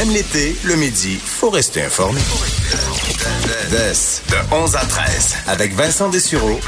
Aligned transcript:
Même 0.00 0.14
l'été, 0.14 0.56
le 0.64 0.76
midi, 0.76 1.18
faut 1.22 1.50
rester 1.50 1.82
informé. 1.82 2.18
de 3.70 4.54
11 4.54 4.76
à 4.76 4.86
13, 4.86 5.36
avec 5.46 5.74
Vincent 5.74 6.08
Dessureau 6.08 6.58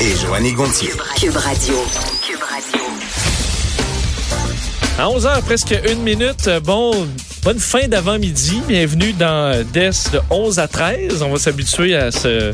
et 0.00 0.14
Joanny 0.14 0.52
Gontier. 0.52 0.92
Cube 1.16 1.34
Radio. 1.34 1.74
À 5.00 5.06
11h, 5.08 5.42
presque 5.42 5.74
une 5.90 6.02
minute. 6.02 6.48
Bon, 6.62 7.08
bonne 7.42 7.58
fin 7.58 7.88
d'avant-midi. 7.88 8.62
Bienvenue 8.68 9.14
dans 9.14 9.66
DES 9.72 10.12
de 10.12 10.20
11 10.30 10.60
à 10.60 10.68
13. 10.68 11.22
On 11.22 11.32
va 11.32 11.40
s'habituer 11.40 11.96
à 11.96 12.12
ce 12.12 12.52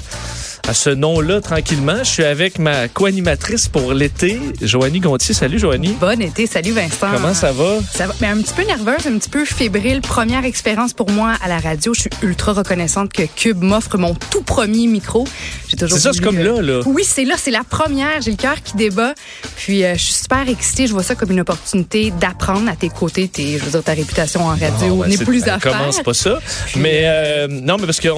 à 0.68 0.74
ce 0.74 0.90
nom-là 0.90 1.40
tranquillement. 1.40 1.98
Je 1.98 2.10
suis 2.10 2.24
avec 2.24 2.58
ma 2.58 2.88
co-animatrice 2.88 3.68
pour 3.68 3.94
l'été, 3.94 4.40
Joanie 4.60 5.00
Gontier. 5.00 5.34
Salut 5.34 5.58
Joanie. 5.58 5.96
Bon 6.00 6.20
été, 6.20 6.46
salut 6.46 6.72
Vincent. 6.72 7.08
Comment 7.12 7.34
ça 7.34 7.52
va? 7.52 7.78
Ça 7.92 8.08
va, 8.08 8.14
mais 8.20 8.28
un 8.28 8.38
petit 8.38 8.52
peu 8.54 8.64
nerveuse, 8.64 9.06
un 9.06 9.18
petit 9.18 9.28
peu 9.28 9.44
fébrile. 9.44 10.00
Première 10.00 10.44
expérience 10.44 10.92
pour 10.92 11.10
moi 11.10 11.34
à 11.42 11.48
la 11.48 11.58
radio. 11.58 11.94
Je 11.94 12.02
suis 12.02 12.10
ultra 12.22 12.52
reconnaissante 12.52 13.12
que 13.12 13.22
Cube 13.22 13.62
m'offre 13.62 13.96
mon 13.96 14.14
tout 14.14 14.42
premier 14.42 14.88
micro. 14.88 15.26
J'ai 15.68 15.76
toujours. 15.76 15.98
C'est 15.98 16.02
ça, 16.04 16.12
c'est 16.12 16.22
comme 16.22 16.38
là, 16.38 16.60
là. 16.60 16.80
Oui, 16.86 17.04
c'est 17.06 17.24
là, 17.24 17.36
c'est 17.38 17.52
la 17.52 17.62
première. 17.62 18.20
J'ai 18.20 18.32
le 18.32 18.36
cœur 18.36 18.60
qui 18.62 18.76
débat. 18.76 19.14
Puis 19.56 19.84
euh, 19.84 19.94
je 19.94 20.02
suis 20.02 20.14
super 20.14 20.48
excitée. 20.48 20.88
Je 20.88 20.92
vois 20.92 21.04
ça 21.04 21.14
comme 21.14 21.30
une 21.30 21.40
opportunité 21.40 22.12
d'apprendre 22.20 22.68
à 22.68 22.74
tes 22.74 22.88
côtés. 22.88 23.28
Tes, 23.28 23.58
je 23.58 23.64
veux 23.64 23.70
dire, 23.70 23.84
ta 23.84 23.92
réputation 23.92 24.44
en 24.44 24.56
radio 24.56 24.96
ben, 24.96 25.08
n'est 25.08 25.18
plus 25.18 25.44
à 25.44 25.60
faire. 25.60 25.72
Commence 25.72 26.02
pas 26.02 26.14
ça. 26.14 26.40
mais 26.76 27.02
euh, 27.04 27.46
non, 27.48 27.76
mais 27.78 27.86
parce 27.86 28.00
que 28.00 28.08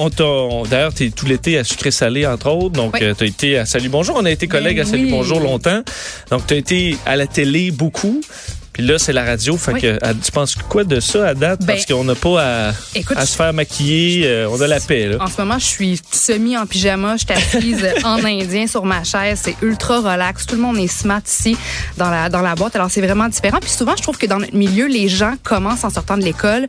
d'ailleurs, 0.67 0.93
t'es 0.93 1.11
tout 1.11 1.27
l'été 1.27 1.57
à 1.57 1.63
sucré 1.63 1.91
salé 1.91 2.25
entre 2.39 2.51
autres. 2.51 2.75
Donc, 2.75 3.01
euh, 3.01 3.13
tu 3.17 3.23
as 3.23 3.27
été 3.27 3.57
à 3.57 3.65
Salut 3.65 3.89
Bonjour. 3.89 4.15
On 4.17 4.25
a 4.25 4.31
été 4.31 4.47
collègues 4.47 4.77
ben 4.77 4.87
à 4.87 4.89
Salut 4.89 5.07
Bonjour 5.09 5.39
longtemps. 5.39 5.81
Donc, 6.31 6.47
tu 6.47 6.53
as 6.53 6.57
été 6.57 6.95
à 7.05 7.15
la 7.15 7.27
télé 7.27 7.71
beaucoup. 7.71 8.21
Puis 8.73 8.85
là, 8.85 8.97
c'est 8.97 9.13
la 9.13 9.23
radio. 9.23 9.57
Fait 9.57 9.73
que, 9.73 9.99
tu 10.23 10.31
penses 10.31 10.55
quoi 10.55 10.83
de 10.83 10.99
ça 10.99 11.29
à 11.29 11.33
date? 11.33 11.65
Parce 11.65 11.85
ben, 11.85 11.95
qu'on 11.95 12.03
n'a 12.03 12.15
pas 12.15 12.69
à, 12.69 13.25
se 13.25 13.35
faire 13.35 13.53
maquiller. 13.53 14.25
Euh, 14.25 14.49
on 14.49 14.61
a 14.61 14.67
la 14.67 14.79
paix. 14.79 15.07
Là. 15.07 15.17
En 15.19 15.27
ce 15.27 15.41
moment, 15.41 15.59
je 15.59 15.65
suis 15.65 15.99
semi 16.11 16.57
en 16.57 16.65
pyjama. 16.65 17.15
Je 17.17 17.25
suis 17.25 17.33
assise 17.33 17.87
en 18.03 18.23
indien 18.23 18.67
sur 18.67 18.85
ma 18.85 19.03
chaise. 19.03 19.41
C'est 19.43 19.55
ultra 19.61 19.99
relax. 19.99 20.45
Tout 20.45 20.55
le 20.55 20.61
monde 20.61 20.77
est 20.77 20.87
smart 20.87 21.21
ici 21.25 21.57
dans 21.97 22.09
la, 22.09 22.29
dans 22.29 22.41
la 22.41 22.55
boîte. 22.55 22.75
Alors, 22.75 22.89
c'est 22.89 23.01
vraiment 23.01 23.27
différent. 23.27 23.59
Puis 23.59 23.71
souvent, 23.71 23.95
je 23.97 24.03
trouve 24.03 24.17
que 24.17 24.27
dans 24.27 24.39
notre 24.39 24.55
milieu, 24.55 24.87
les 24.87 25.07
gens 25.07 25.33
commencent 25.43 25.83
en 25.83 25.89
sortant 25.89 26.17
de 26.17 26.23
l'école 26.23 26.67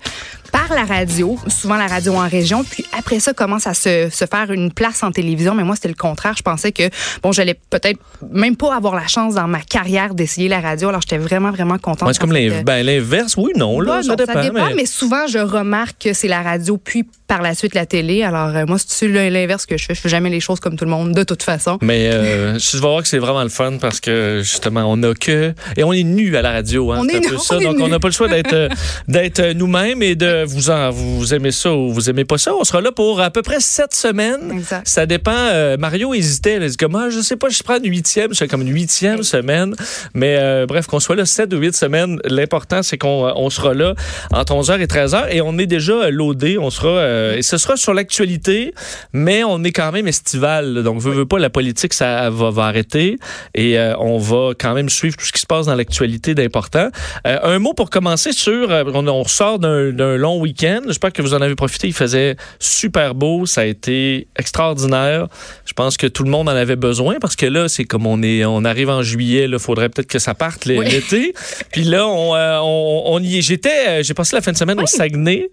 par 0.51 0.69
la 0.71 0.85
radio, 0.85 1.39
souvent 1.47 1.77
la 1.77 1.87
radio 1.87 2.15
en 2.15 2.29
région, 2.29 2.65
puis 2.65 2.85
après 2.97 3.21
ça 3.21 3.33
commence 3.33 3.67
à 3.67 3.75
se, 3.75 4.09
se 4.11 4.25
faire 4.27 4.51
une 4.51 4.73
place 4.73 5.03
en 5.03 5.13
télévision. 5.13 5.55
Mais 5.55 5.65
moi, 5.65 5.77
c'était 5.77 5.89
le 5.89 5.95
contraire. 5.95 6.35
Je 6.37 6.43
pensais 6.43 6.73
que, 6.73 6.91
bon, 7.23 7.33
j'allais 7.33 7.55
peut-être 7.55 8.01
même 8.31 8.57
pas 8.57 8.75
avoir 8.75 8.95
la 8.95 9.07
chance 9.07 9.35
dans 9.35 9.47
ma 9.47 9.61
carrière 9.61 10.15
d'essayer 10.15 10.49
la 10.49 10.61
radio. 10.61 10.89
Alors, 10.89 11.03
j'étais 11.03 11.19
vraiment, 11.19 11.51
vraiment 11.51 11.79
contente. 11.79 11.90
C'est 11.95 12.19
comme 12.19 12.31
ben, 12.31 12.87
l'inverse, 12.87 13.37
oui, 13.37 13.53
non, 13.57 13.81
là, 13.81 14.03
ça, 14.03 14.17
dépend, 14.17 14.75
mais... 14.75 14.87
souvent, 14.87 15.27
je 15.27 15.39
remarque 15.39 16.03
que 16.05 16.13
c'est 16.13 16.29
la 16.29 16.43
radio, 16.43 16.77
puis 16.77 17.07
par 17.31 17.43
la 17.43 17.55
suite 17.55 17.77
la 17.77 17.87
télé. 17.87 18.25
Alors, 18.25 18.57
euh, 18.57 18.67
moi, 18.67 18.77
c'est 18.85 19.07
l'inverse 19.07 19.65
que 19.65 19.79
je 19.79 19.85
fais. 19.85 19.95
Je 19.95 20.01
fais 20.01 20.09
jamais 20.09 20.31
les 20.31 20.41
choses 20.41 20.59
comme 20.59 20.75
tout 20.75 20.85
le 20.85 20.91
monde, 20.91 21.13
de 21.13 21.23
toute 21.23 21.45
façon. 21.45 21.79
Mais 21.81 22.11
euh, 22.11 22.59
je 22.59 22.73
vais 22.73 22.81
voir 22.81 23.03
que 23.03 23.09
c'est 23.09 23.19
vraiment 23.19 23.45
le 23.45 23.49
fun 23.49 23.79
parce 23.81 24.01
que, 24.01 24.41
justement, 24.43 24.83
on 24.89 25.01
a 25.05 25.15
que... 25.15 25.55
Et 25.77 25.85
on 25.85 25.93
est 25.93 26.03
nus 26.03 26.37
à 26.37 26.43
la 26.43 26.51
radio. 26.51 26.91
Hein, 26.91 26.99
on 27.01 27.09
est, 27.09 27.25
un 27.25 27.31
peu 27.31 27.39
ça. 27.39 27.59
donc, 27.61 27.77
on 27.79 27.87
n'a 27.87 28.01
pas 28.01 28.09
le 28.09 28.13
choix 28.13 28.27
d'être 28.27 28.53
euh, 28.53 28.69
d'être 29.09 29.53
nous-mêmes 29.53 30.03
et 30.03 30.17
de 30.17 30.45
vous 30.45 30.71
en, 30.71 30.91
vous 30.91 31.33
aimez 31.33 31.53
ça 31.53 31.73
ou 31.73 31.93
vous 31.93 32.11
aimez 32.11 32.25
pas 32.25 32.39
ça. 32.39 32.53
On 32.55 32.65
sera 32.65 32.81
là 32.81 32.91
pour 32.91 33.21
à 33.21 33.31
peu 33.31 33.43
près 33.43 33.61
sept 33.61 33.95
semaines. 33.95 34.51
Exact. 34.53 34.87
Ça 34.87 35.07
dépend. 35.07 35.31
Euh, 35.33 35.77
Mario 35.77 36.15
hésitait. 36.15 36.57
Il 36.57 36.67
dit 36.67 36.77
comme, 36.77 36.97
ah, 36.97 37.11
je 37.11 37.21
sais 37.21 37.37
pas, 37.37 37.49
je 37.49 37.63
prends 37.63 37.79
une 37.79 37.91
huitième. 37.91 38.35
C'est 38.35 38.49
comme 38.49 38.63
une 38.63 38.73
huitième 38.73 39.23
semaine. 39.23 39.75
Mais 40.15 40.37
euh, 40.39 40.67
bref, 40.67 40.87
qu'on 40.87 41.01
soit 41.01 41.17
là 41.17 41.27
sept 41.27 41.53
ou 41.53 41.59
huit 41.59 41.77
semaines, 41.77 42.19
l'important, 42.25 42.83
c'est 42.83 42.99
qu'on 42.99 43.27
euh, 43.27 43.33
on 43.37 43.51
sera 43.51 43.75
là 43.75 43.95
entre 44.33 44.55
11h 44.55 44.81
et 44.81 44.87
13h 44.87 45.29
et 45.31 45.41
on 45.41 45.59
est 45.59 45.67
déjà 45.67 46.11
loadé. 46.11 46.59
On 46.59 46.71
sera, 46.71 46.89
et 47.37 47.43
ce 47.43 47.59
sera 47.59 47.77
sur 47.77 47.95
l'actualité, 47.95 48.75
mais 49.13 49.45
on 49.45 49.63
est 49.65 49.73
quand 49.73 49.93
même 49.93 50.09
estival. 50.09 50.83
Donc, 50.83 51.01
veut, 51.01 51.13
veut 51.13 51.27
pas, 51.27 51.39
la 51.39 51.51
politique, 51.51 51.95
ça 51.95 52.31
va, 52.31 52.51
va 52.51 52.65
arrêter 52.65 53.19
et 53.55 53.79
on 53.99 54.19
va 54.19 54.53
quand 54.59 54.75
même 54.75 54.89
suivre 54.89 55.17
tout 55.17 55.25
ce 55.25 55.33
qui 55.33 55.41
se 55.41 55.47
passe 55.47 55.67
dans 55.67 55.75
l'actualité 55.75 56.35
d'important. 56.35 56.89
un 57.25 57.59
mot 57.59 57.75
pour 57.75 57.91
commencer 57.91 58.33
sur, 58.33 58.71
on, 58.71 59.07
on 59.07 59.25
sort 59.25 59.59
d'un 59.59 60.17
long 60.17 60.41
week-end 60.41 60.81
J'espère 60.87 61.13
que 61.13 61.23
vous 61.23 61.35
en 61.35 61.41
avez 61.41 61.55
profité. 61.55 61.87
Il 61.87 61.95
faisait 61.95 62.37
super 62.59 63.15
beau. 63.15 63.47
Ça 63.47 63.63
a 63.63 63.65
été 63.65 64.29
extraordinaire. 64.37 65.29
Je 65.65 65.73
pense 65.73 65.97
que 65.97 66.07
tout 66.07 66.25
le 66.25 66.31
monde 66.31 66.49
en 66.49 66.53
avait 66.53 66.77
besoin 66.77 67.19
parce 67.21 67.37
que 67.37 67.47
là, 67.47 67.69
c'est 67.69 67.85
comme 67.85 68.07
on 68.07 68.23
est, 68.23 68.45
on 68.45 68.65
arrive 68.65 68.91
en 68.91 69.03
juillet. 69.03 69.45
Il 69.51 69.59
faudrait 69.59 69.89
peut-être 69.89 70.09
que 70.09 70.19
ça 70.19 70.35
parte 70.35 70.65
l'été. 70.65 71.35
Puis 71.73 71.85
là, 71.85 72.05
euh, 72.05 72.59
on, 72.63 73.03
on, 73.07 73.23
y 73.23 73.39
est. 73.39 73.43
J'étais, 73.43 73.89
euh, 73.89 74.03
j'ai 74.03 74.15
passé 74.15 74.37
la 74.37 74.43
fin 74.43 74.53
de 74.53 74.57
semaine 74.57 74.81
au 74.81 74.87
Saguenay. 74.87 75.49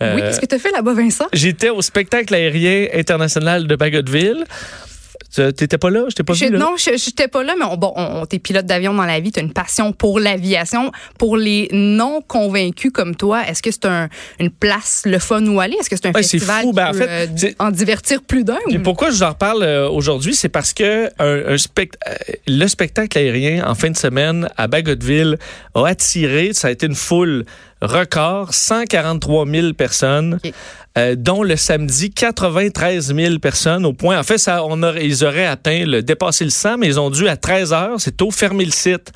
oui, 0.00 0.20
qu'est-ce 0.20 0.40
que 0.40 0.46
tu 0.46 0.54
as 0.54 0.58
fait 0.58 0.72
là-bas, 0.72 0.91
Vincent? 0.94 1.26
J'étais 1.32 1.70
au 1.70 1.82
spectacle 1.82 2.34
aérien 2.34 2.86
international 2.94 3.66
de 3.66 3.76
Bagotville. 3.76 4.44
T'étais 5.34 5.78
pas 5.78 5.88
là? 5.88 6.04
Je 6.14 6.22
pas 6.22 6.34
vu, 6.34 6.50
là? 6.50 6.58
Non, 6.58 6.74
j'étais 6.76 7.26
pas 7.26 7.42
là, 7.42 7.54
mais 7.58 7.64
on, 7.64 7.76
bon, 7.78 7.92
on, 7.96 8.26
t'es 8.26 8.38
pilote 8.38 8.66
d'avion 8.66 8.92
dans 8.92 9.04
la 9.04 9.18
vie, 9.18 9.32
t'as 9.32 9.40
une 9.40 9.52
passion 9.52 9.92
pour 9.92 10.20
l'aviation. 10.20 10.92
Pour 11.18 11.38
les 11.38 11.68
non 11.72 12.20
convaincus 12.20 12.90
comme 12.92 13.16
toi, 13.16 13.42
est-ce 13.48 13.62
que 13.62 13.70
c'est 13.70 13.86
un, 13.86 14.10
une 14.38 14.50
place 14.50 15.02
le 15.06 15.18
fun 15.18 15.46
où 15.46 15.58
aller? 15.58 15.76
Est-ce 15.80 15.88
que 15.88 15.96
c'est 15.96 16.06
un 16.06 16.12
festival 16.12 16.64
fou. 16.64 16.72
Ben, 16.72 16.88
en, 16.88 16.92
fait, 16.92 17.08
euh, 17.08 17.52
en 17.58 17.70
divertir 17.70 18.22
plus 18.22 18.44
d'un? 18.44 18.58
Pourquoi 18.84 19.08
je 19.08 19.16
vous 19.16 19.22
en 19.22 19.30
reparle 19.30 19.62
euh, 19.62 19.88
aujourd'hui? 19.88 20.34
C'est 20.34 20.50
parce 20.50 20.74
que 20.74 21.06
un, 21.18 21.54
un 21.54 21.58
spect 21.58 21.98
euh, 22.06 22.14
le 22.46 22.66
spectacle 22.66 23.16
aérien 23.16 23.64
en 23.66 23.74
fin 23.74 23.90
de 23.90 23.96
semaine 23.96 24.50
à 24.58 24.66
Bagotville 24.66 25.38
a 25.74 25.86
attiré, 25.86 26.52
ça 26.52 26.68
a 26.68 26.70
été 26.70 26.86
une 26.86 26.94
foule 26.94 27.46
record, 27.82 28.54
143 28.54 29.46
000 29.46 29.72
personnes. 29.72 30.38
Euh, 30.98 31.14
dont 31.16 31.42
le 31.42 31.56
samedi 31.56 32.10
93 32.10 33.14
000 33.14 33.38
personnes 33.38 33.86
au 33.86 33.94
point. 33.94 34.18
En 34.18 34.22
fait, 34.22 34.36
ça, 34.36 34.62
on 34.62 34.82
aurait, 34.82 35.06
ils 35.06 35.24
auraient 35.24 35.46
atteint 35.46 35.86
le 35.86 36.02
dépassé 36.02 36.44
le 36.44 36.50
100, 36.50 36.76
mais 36.76 36.86
ils 36.86 37.00
ont 37.00 37.08
dû 37.08 37.28
à 37.28 37.36
13 37.38 37.72
heures, 37.72 37.98
c'est 37.98 38.18
tôt 38.18 38.30
fermer 38.30 38.66
le 38.66 38.72
site. 38.72 39.10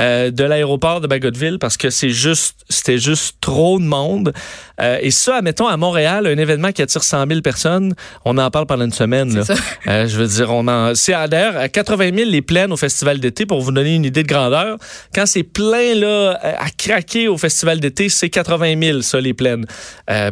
Euh, 0.00 0.30
de 0.30 0.44
l'aéroport 0.44 1.02
de 1.02 1.06
Bagotville 1.06 1.58
parce 1.58 1.76
que 1.76 1.90
c'est 1.90 2.08
juste, 2.08 2.64
c'était 2.70 2.96
juste 2.96 3.36
trop 3.42 3.78
de 3.78 3.84
monde. 3.84 4.32
Euh, 4.80 4.96
et 5.02 5.10
ça, 5.10 5.36
admettons, 5.36 5.66
à 5.66 5.76
Montréal, 5.76 6.26
un 6.26 6.38
événement 6.38 6.72
qui 6.72 6.80
attire 6.80 7.02
100 7.02 7.26
000 7.28 7.40
personnes, 7.42 7.94
on 8.24 8.38
en 8.38 8.50
parle 8.50 8.64
pendant 8.64 8.86
une 8.86 8.92
semaine. 8.92 9.34
Là. 9.34 9.42
Euh, 9.88 10.06
je 10.06 10.16
veux 10.16 10.26
dire, 10.26 10.50
on 10.50 10.66
en, 10.68 10.94
c'est 10.94 11.12
à 11.12 11.26
d'ailleurs 11.26 11.56
à 11.56 11.68
80 11.68 12.10
000 12.16 12.30
les 12.30 12.40
plaines 12.40 12.72
au 12.72 12.76
festival 12.76 13.18
d'été 13.18 13.46
pour 13.46 13.60
vous 13.60 13.72
donner 13.72 13.96
une 13.96 14.04
idée 14.04 14.22
de 14.22 14.28
grandeur. 14.28 14.78
Quand 15.14 15.26
c'est 15.26 15.42
plein 15.42 15.94
là 15.94 16.38
à 16.40 16.70
craquer 16.70 17.28
au 17.28 17.36
festival 17.36 17.80
d'été, 17.80 18.08
c'est 18.08 18.30
80 18.30 18.80
000 18.80 19.02
ça 19.02 19.20
les 19.20 19.34
plaines. 19.34 19.66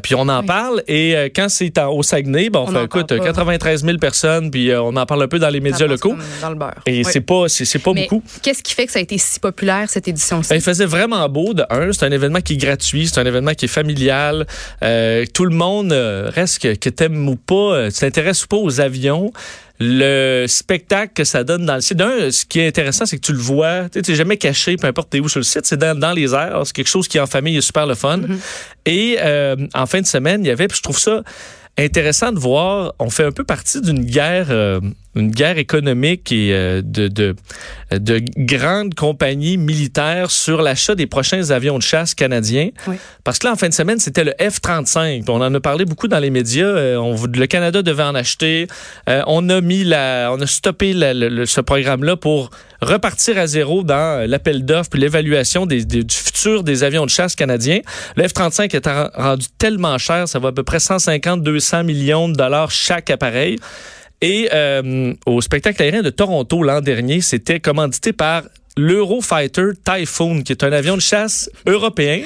puis 0.02 0.14
on 0.14 0.28
en 0.28 0.42
parle 0.44 0.82
et 0.86 1.32
quand 1.34 1.48
c'est 1.48 1.78
au 1.80 2.02
Saguenay, 2.02 2.48
bon, 2.48 2.66
on 2.68 2.72
fait, 2.72 2.84
écoute, 2.84 3.08
93 3.08 3.84
000 3.84 3.98
personnes, 3.98 4.50
puis 4.50 4.70
on 4.72 4.96
en 4.96 5.04
parle 5.04 5.24
un 5.24 5.28
peu 5.28 5.40
dans 5.40 5.48
les 5.50 5.60
médias 5.60 5.86
locaux. 5.86 6.14
Dans 6.40 6.50
le 6.50 6.54
beurre. 6.54 6.80
Et 6.86 7.02
c'est 7.02 7.20
pas, 7.20 7.48
c'est, 7.48 7.78
pas 7.80 7.92
beaucoup. 7.92 8.22
Qu'est-ce 8.42 8.62
qui 8.62 8.74
fait 8.74 8.86
que 8.86 8.92
ça 8.92 9.00
a 9.00 9.02
été 9.02 9.18
si 9.18 9.40
populaire 9.40 9.49
cette 9.88 10.08
édition-ci? 10.08 10.48
Ben, 10.48 10.56
il 10.56 10.62
faisait 10.62 10.86
vraiment 10.86 11.28
beau. 11.28 11.54
De 11.54 11.64
un, 11.70 11.92
c'est 11.92 12.04
un 12.04 12.10
événement 12.10 12.40
qui 12.40 12.54
est 12.54 12.56
gratuit, 12.56 13.08
c'est 13.08 13.20
un 13.20 13.26
événement 13.26 13.54
qui 13.54 13.66
est 13.66 13.68
familial. 13.68 14.46
Euh, 14.82 15.24
tout 15.32 15.44
le 15.44 15.54
monde 15.54 15.92
euh, 15.92 16.30
reste 16.32 16.60
que, 16.60 16.74
que 16.74 16.88
t'aimes 16.88 17.28
ou 17.28 17.36
pas, 17.36 17.54
euh, 17.54 17.90
tu 17.90 18.00
t'intéresses 18.00 18.44
ou 18.44 18.48
pas 18.48 18.56
aux 18.56 18.80
avions 18.80 19.32
le 19.82 20.44
spectacle 20.46 21.14
que 21.14 21.24
ça 21.24 21.42
donne 21.42 21.64
dans 21.64 21.76
le 21.76 21.80
site. 21.80 21.96
D'un, 21.96 22.30
ce 22.30 22.44
qui 22.44 22.60
est 22.60 22.66
intéressant, 22.66 23.06
c'est 23.06 23.16
que 23.16 23.24
tu 23.24 23.32
le 23.32 23.38
vois, 23.38 23.88
tu 23.88 24.02
sais, 24.04 24.14
jamais 24.14 24.36
caché, 24.36 24.76
peu 24.76 24.86
importe 24.86 25.14
où 25.14 25.28
sur 25.28 25.40
le 25.40 25.44
site, 25.44 25.64
c'est 25.64 25.78
dans, 25.78 25.98
dans, 25.98 26.12
les 26.12 26.34
airs. 26.34 26.60
C'est 26.66 26.74
quelque 26.74 26.88
chose 26.90 27.08
qui, 27.08 27.18
en 27.18 27.26
famille, 27.26 27.56
est 27.56 27.62
super 27.62 27.86
le 27.86 27.94
fun. 27.94 28.18
Mm-hmm. 28.18 28.38
Et 28.84 29.68
en 29.72 29.86
fin 29.86 30.02
de 30.02 30.06
semaine, 30.06 30.44
il 30.44 30.48
y 30.48 30.50
avait, 30.50 30.68
puis 30.68 30.76
je 30.76 30.82
trouve 30.82 30.98
ça 30.98 31.22
intéressant 31.78 32.30
de 32.30 32.38
voir, 32.38 32.92
on 32.98 33.08
fait 33.08 33.24
un 33.24 33.32
peu 33.32 33.44
partie 33.44 33.80
d'une 33.80 34.04
guerre 34.04 34.48
une 35.16 35.30
guerre 35.30 35.58
économique 35.58 36.30
et 36.30 36.50
euh, 36.52 36.82
de, 36.84 37.08
de, 37.08 37.34
de 37.92 38.22
grandes 38.36 38.94
compagnies 38.94 39.56
militaires 39.56 40.30
sur 40.30 40.62
l'achat 40.62 40.94
des 40.94 41.06
prochains 41.06 41.50
avions 41.50 41.78
de 41.78 41.82
chasse 41.82 42.14
canadiens. 42.14 42.70
Oui. 42.86 42.94
Parce 43.24 43.38
que 43.40 43.46
là, 43.46 43.52
en 43.52 43.56
fin 43.56 43.68
de 43.68 43.74
semaine, 43.74 43.98
c'était 43.98 44.22
le 44.24 44.32
F-35. 44.38 45.24
On 45.28 45.40
en 45.40 45.52
a 45.52 45.60
parlé 45.60 45.84
beaucoup 45.84 46.06
dans 46.06 46.20
les 46.20 46.30
médias. 46.30 46.64
Euh, 46.66 46.96
on, 46.96 47.16
le 47.26 47.46
Canada 47.46 47.82
devait 47.82 48.04
en 48.04 48.14
acheter. 48.14 48.68
Euh, 49.08 49.22
on 49.26 49.48
a 49.48 49.60
mis 49.60 49.82
la, 49.82 50.30
on 50.32 50.40
a 50.40 50.46
stoppé 50.46 50.92
la- 50.92 51.12
le- 51.12 51.28
le- 51.28 51.46
ce 51.46 51.60
programme-là 51.60 52.16
pour 52.16 52.50
repartir 52.80 53.36
à 53.36 53.46
zéro 53.46 53.82
dans 53.82 54.28
l'appel 54.28 54.64
d'offres 54.64 54.90
puis 54.90 55.00
l'évaluation 55.00 55.66
des, 55.66 55.84
des- 55.84 56.04
du 56.04 56.14
futur 56.14 56.62
des 56.62 56.84
avions 56.84 57.04
de 57.04 57.10
chasse 57.10 57.34
canadiens. 57.34 57.80
Le 58.16 58.24
F-35 58.28 58.74
est 58.76 58.86
en- 58.86 59.08
rendu 59.14 59.46
tellement 59.58 59.98
cher, 59.98 60.28
ça 60.28 60.38
va 60.38 60.48
à 60.48 60.52
peu 60.52 60.62
près 60.62 60.78
150-200 60.78 61.82
millions 61.84 62.28
de 62.28 62.34
dollars 62.34 62.70
chaque 62.70 63.10
appareil. 63.10 63.56
Et 64.22 64.50
euh, 64.52 65.14
au 65.24 65.40
spectacle 65.40 65.82
aérien 65.82 66.02
de 66.02 66.10
Toronto 66.10 66.62
l'an 66.62 66.80
dernier, 66.80 67.20
c'était 67.20 67.60
commandité 67.60 68.12
par 68.12 68.42
l'Eurofighter 68.76 69.70
Typhoon, 69.84 70.42
qui 70.42 70.52
est 70.52 70.62
un 70.62 70.72
avion 70.72 70.96
de 70.96 71.00
chasse 71.00 71.50
européen 71.66 72.22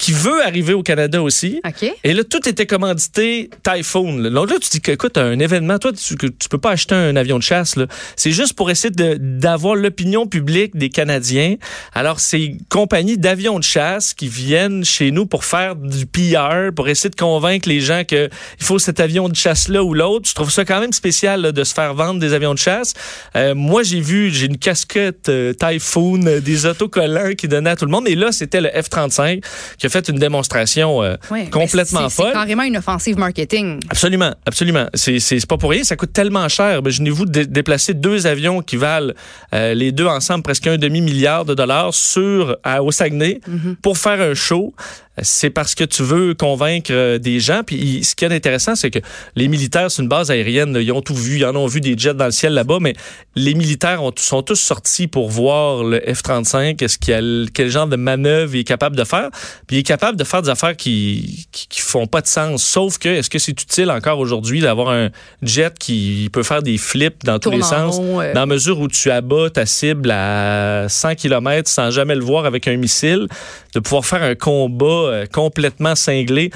qui 0.00 0.12
veut 0.12 0.42
arriver 0.42 0.72
au 0.72 0.82
Canada 0.82 1.22
aussi. 1.22 1.60
OK. 1.62 1.92
Et 2.04 2.14
là, 2.14 2.24
tout 2.24 2.48
était 2.48 2.64
commandité 2.64 3.50
Typhoon. 3.62 4.16
là. 4.16 4.30
Donc 4.30 4.50
là, 4.50 4.56
tu 4.58 4.70
dis 4.70 4.80
que, 4.80 4.92
écoute, 4.92 5.18
un 5.18 5.38
événement, 5.38 5.78
toi, 5.78 5.92
tu, 5.92 6.16
tu 6.16 6.48
peux 6.48 6.58
pas 6.58 6.70
acheter 6.70 6.94
un 6.94 7.16
avion 7.16 7.36
de 7.36 7.42
chasse. 7.42 7.76
là. 7.76 7.86
C'est 8.16 8.32
juste 8.32 8.54
pour 8.54 8.70
essayer 8.70 8.90
d'avoir 8.90 9.74
l'opinion 9.74 10.26
publique 10.26 10.74
des 10.74 10.88
Canadiens. 10.88 11.56
Alors, 11.92 12.18
c'est 12.18 12.42
une 12.42 12.58
compagnie 12.70 13.18
d'avions 13.18 13.58
de 13.58 13.64
chasse 13.64 14.14
qui 14.14 14.28
viennent 14.28 14.86
chez 14.86 15.10
nous 15.10 15.26
pour 15.26 15.44
faire 15.44 15.76
du 15.76 16.06
PR, 16.06 16.72
pour 16.74 16.88
essayer 16.88 17.10
de 17.10 17.16
convaincre 17.16 17.68
les 17.68 17.80
gens 17.80 18.04
que 18.08 18.30
il 18.58 18.64
faut 18.64 18.78
cet 18.78 19.00
avion 19.00 19.28
de 19.28 19.36
chasse-là 19.36 19.84
ou 19.84 19.92
l'autre. 19.92 20.26
Je 20.26 20.34
trouve 20.34 20.50
ça 20.50 20.64
quand 20.64 20.80
même 20.80 20.94
spécial 20.94 21.42
là, 21.42 21.52
de 21.52 21.62
se 21.62 21.74
faire 21.74 21.92
vendre 21.92 22.20
des 22.20 22.32
avions 22.32 22.54
de 22.54 22.58
chasse. 22.58 22.94
Euh, 23.36 23.54
moi, 23.54 23.82
j'ai 23.82 24.00
vu, 24.00 24.30
j'ai 24.30 24.46
une 24.46 24.56
casquette 24.56 25.28
euh, 25.28 25.52
Typhoon, 25.52 26.26
euh, 26.26 26.40
des 26.40 26.64
autocollants 26.64 27.34
qui 27.36 27.48
donnaient 27.48 27.70
à 27.70 27.76
tout 27.76 27.84
le 27.84 27.90
monde. 27.90 28.08
Et 28.08 28.14
là, 28.14 28.32
c'était 28.32 28.62
le 28.62 28.70
F-35 28.70 29.42
qui 29.76 29.86
a 29.86 29.89
fait 29.90 30.08
une 30.08 30.18
démonstration 30.18 31.02
euh, 31.02 31.16
complètement 31.50 32.08
c'est- 32.08 32.16
C'est 32.16 32.22
folle. 32.22 32.32
carrément 32.32 32.62
une 32.62 32.76
offensive 32.78 33.18
marketing. 33.18 33.80
Absolument, 33.90 34.34
absolument. 34.46 34.86
C'est 34.94 35.46
pas 35.46 35.56
pour 35.58 35.70
rien, 35.70 35.84
ça 35.84 35.96
coûte 35.96 36.12
tellement 36.12 36.48
cher. 36.48 36.78
Imaginez-vous 36.78 37.26
de 37.26 37.42
déplacer 37.42 37.94
deux 37.94 38.26
avions 38.26 38.62
qui 38.62 38.76
valent 38.76 39.12
euh, 39.54 39.74
les 39.74 39.92
deux 39.92 40.06
ensemble 40.06 40.42
presque 40.42 40.66
un 40.66 40.78
demi 40.78 41.00
milliard 41.00 41.44
de 41.44 41.54
dollars 41.54 41.92
sur 41.94 42.56
à, 42.64 42.82
au 42.82 42.90
Saguenay 42.92 43.40
pour 43.82 43.98
faire 43.98 44.20
un 44.20 44.34
show. 44.34 44.74
C'est 45.22 45.50
parce 45.50 45.74
que 45.74 45.84
tu 45.84 46.02
veux 46.02 46.34
convaincre 46.34 46.92
euh, 46.92 47.18
des 47.18 47.40
gens. 47.40 47.62
Puis 47.64 48.04
ce 48.04 48.14
qui 48.14 48.24
est 48.24 48.32
intéressant, 48.32 48.74
c'est 48.74 48.90
que 48.90 49.00
les 49.36 49.48
militaires, 49.48 49.90
c'est 49.90 50.02
une 50.02 50.08
base 50.08 50.30
aérienne. 50.30 50.76
Ils 50.80 50.92
ont 50.92 51.02
tout 51.02 51.14
vu. 51.14 51.38
Ils 51.38 51.44
en 51.46 51.56
ont 51.56 51.66
vu 51.66 51.80
des 51.80 51.96
jets 51.96 52.14
dans 52.14 52.26
le 52.26 52.30
ciel 52.30 52.54
là-bas. 52.54 52.78
Mais 52.80 52.94
les 53.36 53.54
militaires 53.54 54.02
ont, 54.02 54.12
sont 54.16 54.42
tous 54.42 54.56
sortis 54.56 55.06
pour 55.06 55.30
voir 55.30 55.84
le 55.84 55.98
F-35. 55.98 56.82
Est-ce 56.82 56.98
qu'il 56.98 57.14
a 57.14 57.20
quel 57.52 57.70
genre 57.70 57.86
de 57.86 57.96
manœuvre 57.96 58.54
il 58.54 58.60
est 58.60 58.64
capable 58.64 58.96
de 58.96 59.04
faire? 59.04 59.30
Puis 59.66 59.76
il 59.76 59.80
est 59.80 59.84
capable 59.84 60.18
de 60.18 60.24
faire 60.24 60.42
des 60.42 60.50
affaires 60.50 60.76
qui, 60.76 61.46
qui, 61.52 61.68
qui 61.68 61.80
font 61.80 62.06
pas 62.06 62.20
de 62.20 62.26
sens. 62.26 62.62
Sauf 62.62 62.98
que, 62.98 63.08
est-ce 63.08 63.30
que 63.30 63.38
c'est 63.38 63.60
utile 63.60 63.90
encore 63.90 64.18
aujourd'hui 64.18 64.60
d'avoir 64.60 64.90
un 64.90 65.10
jet 65.42 65.76
qui 65.78 66.28
peut 66.32 66.42
faire 66.42 66.62
des 66.62 66.78
flips 66.78 67.24
dans 67.24 67.38
tous 67.38 67.50
les 67.50 67.62
en 67.62 67.66
sens? 67.66 67.96
rond. 67.96 68.16
Dans 68.16 68.40
la 68.40 68.46
mesure 68.46 68.78
où 68.80 68.88
tu 68.88 69.10
abats 69.10 69.50
ta 69.50 69.66
cible 69.66 70.10
à 70.10 70.86
100 70.88 71.14
km 71.16 71.68
sans 71.68 71.90
jamais 71.90 72.14
le 72.14 72.24
voir 72.24 72.44
avec 72.44 72.68
un 72.68 72.76
missile, 72.76 73.26
de 73.74 73.80
pouvoir 73.80 74.04
faire 74.04 74.22
un 74.22 74.34
combat 74.34 75.09
euh, 75.10 75.26
complètement 75.26 75.94
cinglé. 75.94 76.50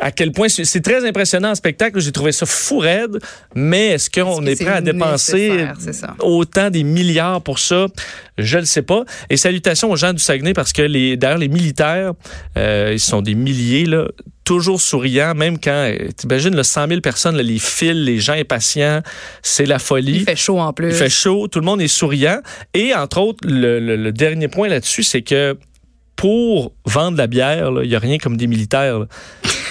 À 0.00 0.10
quel 0.10 0.32
point 0.32 0.48
c'est 0.48 0.80
très 0.80 1.06
impressionnant 1.06 1.50
en 1.50 1.54
spectacle. 1.54 2.00
J'ai 2.00 2.10
trouvé 2.10 2.32
ça 2.32 2.46
fou 2.46 2.78
raide, 2.78 3.20
mais 3.54 3.90
est-ce 3.90 4.10
qu'on 4.10 4.44
est, 4.44 4.56
prêt 4.60 4.74
à 4.74 4.80
dépenser 4.80 5.50
autant 6.20 6.68
des 6.68 6.82
milliards 6.82 7.40
pour 7.40 7.60
ça? 7.60 7.86
Je 8.36 8.58
le 8.58 8.64
sais 8.64 8.82
pas. 8.82 9.04
Et 9.30 9.36
salutations 9.36 9.92
aux 9.92 9.96
gens 9.96 10.12
du 10.12 10.18
Saguenay 10.18 10.52
parce 10.52 10.72
que 10.72 10.82
les, 10.82 11.16
d'ailleurs, 11.16 11.38
les 11.38 11.46
militaires, 11.46 12.10
euh, 12.58 12.90
ils 12.92 12.98
sont 12.98 13.22
des 13.22 13.36
milliers, 13.36 13.84
là, 13.84 14.08
toujours 14.42 14.80
souriants, 14.80 15.36
même 15.36 15.60
quand, 15.60 15.70
euh, 15.88 16.08
t'imagines, 16.16 16.56
le 16.56 16.64
100 16.64 16.88
000 16.88 17.00
personnes, 17.00 17.36
là, 17.36 17.44
les 17.44 17.60
fils, 17.60 17.92
les 17.94 18.18
gens 18.18 18.34
impatients, 18.34 19.00
c'est 19.42 19.64
la 19.64 19.78
folie. 19.78 20.16
Il 20.16 20.24
fait 20.24 20.34
chaud 20.34 20.58
en 20.58 20.72
plus. 20.72 20.88
Il 20.88 20.94
fait 20.94 21.08
chaud, 21.08 21.46
tout 21.46 21.60
le 21.60 21.64
monde 21.66 21.80
est 21.80 21.86
souriant. 21.88 22.40
Et 22.74 22.92
entre 22.94 23.18
autres, 23.20 23.46
le, 23.48 23.78
le- 23.78 23.94
le 23.96 24.10
dernier 24.12 24.48
point 24.48 24.66
là-dessus, 24.66 25.04
c'est 25.04 25.22
que 25.22 25.56
pour 26.24 26.72
vendre 26.86 27.18
la 27.18 27.26
bière, 27.26 27.70
il 27.82 27.88
n'y 27.90 27.94
a 27.94 27.98
rien 27.98 28.16
comme 28.16 28.38
des 28.38 28.46
militaires. 28.46 29.00
là. 29.00 29.06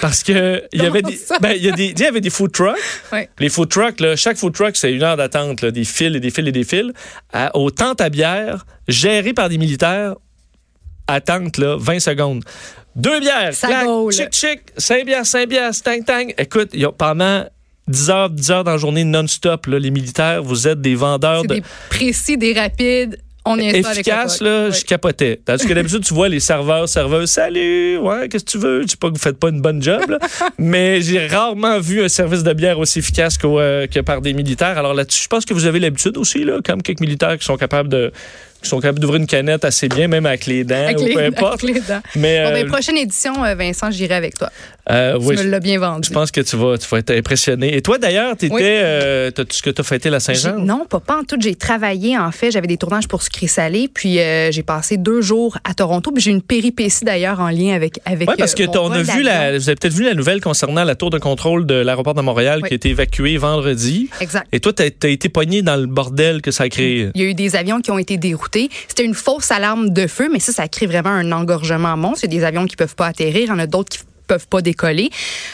Parce 0.00 0.22
que 0.22 0.62
il 0.72 0.84
y 0.84 0.86
avait 0.86 1.02
des, 1.02 1.18
ben, 1.40 1.50
y 1.60 1.68
a 1.68 1.72
des, 1.72 1.92
y 1.98 2.04
avait 2.04 2.20
des 2.20 2.30
food 2.30 2.52
trucks. 2.52 2.76
Ouais. 3.10 3.28
Les 3.40 3.48
food 3.48 3.68
trucks, 3.68 3.98
là, 3.98 4.14
chaque 4.14 4.36
food 4.36 4.52
truck, 4.54 4.76
c'est 4.76 4.92
une 4.92 5.02
heure 5.02 5.16
d'attente, 5.16 5.64
des 5.64 5.82
fils 5.82 6.14
et 6.14 6.20
des 6.20 6.30
fils 6.30 6.46
et 6.46 6.52
des 6.52 6.62
fils. 6.62 6.92
À, 7.32 7.56
aux 7.56 7.72
tentes 7.72 8.00
à 8.00 8.08
bière, 8.08 8.66
gérées 8.86 9.32
par 9.32 9.48
des 9.48 9.58
militaires, 9.58 10.14
attente, 11.08 11.58
là, 11.58 11.76
20 11.76 11.98
secondes. 11.98 12.44
Deux 12.94 13.18
bières, 13.18 13.52
Ça 13.52 13.66
clac, 13.66 13.86
gaule. 13.86 14.12
chic, 14.12 14.32
chic, 14.32 14.60
5 14.76 15.06
bières, 15.06 15.26
5 15.26 15.48
bières, 15.48 15.72
tang, 15.82 16.04
tang. 16.04 16.32
Écoute, 16.38 16.70
pendant 16.96 17.46
10 17.88 18.10
heures, 18.10 18.30
10 18.30 18.50
heures 18.52 18.62
dans 18.62 18.70
la 18.70 18.78
journée 18.78 19.02
non-stop, 19.02 19.66
les 19.66 19.90
militaires, 19.90 20.40
vous 20.40 20.68
êtes 20.68 20.80
des 20.80 20.94
vendeurs 20.94 21.42
de 21.42 21.56
des 21.56 21.62
précis, 21.90 22.38
des 22.38 22.52
rapides. 22.52 23.18
On 23.46 23.58
est 23.58 23.82
ça 23.82 23.90
avec 23.90 24.06
efficace, 24.06 24.40
là, 24.40 24.70
je 24.70 24.84
capotais. 24.84 25.40
Tandis 25.44 25.66
que 25.66 25.74
d'habitude, 25.74 26.02
tu 26.02 26.14
vois 26.14 26.30
les 26.30 26.40
serveurs, 26.40 26.88
serveuses, 26.88 27.30
salut, 27.30 27.98
ouais, 27.98 28.28
qu'est-ce 28.28 28.44
que 28.44 28.50
tu 28.50 28.58
veux? 28.58 28.82
Je 28.82 28.86
dis 28.86 28.96
pas 28.96 29.08
que 29.08 29.14
vous 29.14 29.20
faites 29.20 29.38
pas 29.38 29.50
une 29.50 29.60
bonne 29.60 29.82
job, 29.82 30.00
là, 30.08 30.18
mais 30.58 31.02
j'ai 31.02 31.26
rarement 31.26 31.78
vu 31.78 32.02
un 32.02 32.08
service 32.08 32.42
de 32.42 32.52
bière 32.54 32.78
aussi 32.78 33.00
efficace 33.00 33.36
qu'au, 33.36 33.60
euh, 33.60 33.86
que 33.86 34.00
par 34.00 34.22
des 34.22 34.32
militaires. 34.32 34.78
Alors 34.78 34.94
là-dessus, 34.94 35.24
je 35.24 35.28
pense 35.28 35.44
que 35.44 35.52
vous 35.52 35.66
avez 35.66 35.78
l'habitude 35.78 36.16
aussi, 36.16 36.42
là, 36.44 36.60
comme 36.64 36.82
quelques 36.82 37.00
militaires 37.00 37.36
qui 37.38 37.44
sont 37.44 37.58
capables 37.58 37.90
de, 37.90 38.12
qui 38.64 38.68
sont 38.70 38.80
capables 38.80 38.98
d'ouvrir 38.98 39.20
une 39.20 39.26
canette 39.26 39.64
assez 39.64 39.88
bien, 39.88 40.08
même 40.08 40.26
avec 40.26 40.46
les 40.46 40.64
dents, 40.64 40.74
Avec 40.74 40.98
ou 40.98 41.04
les, 41.04 41.12
peu 41.14 41.20
avec 41.20 41.38
importe. 41.38 41.62
les 41.62 41.74
dents. 41.80 42.00
Mais, 42.16 42.44
Bon, 42.44 42.52
ben, 42.52 42.66
euh, 42.66 42.68
prochaine 42.68 42.96
édition, 42.96 43.44
euh, 43.44 43.54
Vincent, 43.54 43.90
j'irai 43.90 44.14
avec 44.14 44.34
toi. 44.38 44.50
euh, 44.90 45.18
Tu 45.18 45.24
oui, 45.26 45.36
me 45.36 45.42
l'as 45.44 45.60
bien 45.60 45.78
vendu. 45.78 46.08
je 46.08 46.12
pense 46.12 46.30
que 46.30 46.40
tu 46.40 46.56
vas, 46.56 46.76
tu 46.78 46.88
vas 46.88 46.98
être 46.98 47.10
impressionné. 47.12 47.76
Et 47.76 47.82
toi, 47.82 47.98
d'ailleurs, 47.98 48.36
t'étais, 48.36 48.54
Oui. 48.54 48.60
euh, 48.64 49.30
ce 49.50 49.62
que 49.62 49.70
tu 49.70 49.80
as 49.80 49.84
fêté 49.84 50.10
la 50.10 50.20
Saint-Jean? 50.20 50.58
Non, 50.58 50.84
pas, 50.88 51.00
pas 51.00 51.16
en 51.18 51.24
tout. 51.24 51.36
J'ai 51.40 51.54
travaillé, 51.54 52.18
en 52.18 52.30
fait. 52.32 52.50
J'avais 52.50 52.66
des 52.66 52.76
tournages 52.76 53.06
pour 53.08 53.22
Sucré 53.22 53.46
Salé. 53.46 53.88
Puis 53.92 54.18
euh, 54.18 54.50
j'ai 54.50 54.62
passé 54.62 54.96
deux 54.96 55.20
jours 55.20 55.58
à 55.64 55.74
Toronto. 55.74 56.10
Puis 56.12 56.22
j'ai 56.22 56.30
une 56.30 56.42
péripétie 56.42 57.04
d'ailleurs 57.04 57.40
en 57.40 57.48
lien 57.50 57.74
avec. 57.74 58.00
avec 58.06 58.28
Oui, 58.28 58.34
parce 58.38 58.54
que 58.54 58.64
on 58.78 58.90
a 58.92 59.02
vu 59.02 59.22
la, 59.22 59.56
vous 59.58 59.68
avez 59.68 59.76
peut-être 59.76 59.94
vu 59.94 60.04
la 60.04 60.14
nouvelle 60.14 60.40
concernant 60.40 60.84
la 60.84 60.94
tour 60.94 61.10
de 61.10 61.18
contrôle 61.18 61.66
de 61.66 61.74
l'aéroport 61.74 62.14
de 62.14 62.22
Montréal 62.22 62.60
Oui. 62.62 62.68
qui 62.68 62.74
a 62.74 62.76
été 62.76 62.88
évacuée 62.90 63.36
vendredi. 63.36 64.08
Exact. 64.20 64.46
Et 64.52 64.60
toi, 64.60 64.72
t'as 64.72 64.84
as 65.02 65.08
été 65.08 65.28
pogné 65.28 65.62
dans 65.62 65.76
le 65.76 65.86
bordel 65.86 66.40
que 66.42 66.50
ça 66.50 66.64
a 66.64 66.68
créé. 66.68 67.10
Il 67.14 67.20
y 67.22 67.24
a 67.24 67.28
eu 67.28 67.34
des 67.34 67.56
avions 67.56 67.80
qui 67.80 67.90
ont 67.90 67.98
été 67.98 68.16
déroutés. 68.16 68.53
C'était 68.88 69.04
une 69.04 69.14
fausse 69.14 69.50
alarme 69.50 69.90
de 69.90 70.06
feu, 70.06 70.28
mais 70.32 70.38
ça, 70.38 70.52
ça 70.52 70.68
crée 70.68 70.86
vraiment 70.86 71.10
un 71.10 71.32
engorgement 71.32 71.96
monstre. 71.96 72.24
Il 72.24 72.32
y 72.32 72.36
a 72.36 72.40
des 72.40 72.44
avions 72.46 72.66
qui 72.66 72.76
peuvent 72.76 72.94
pas 72.94 73.06
atterrir. 73.06 73.42
Il 73.42 73.48
y 73.48 73.52
en 73.52 73.58
a 73.58 73.66
d'autres 73.66 73.90
qui 73.90 73.98
peuvent 74.26 74.48
pas 74.48 74.62
décoller. 74.62 75.10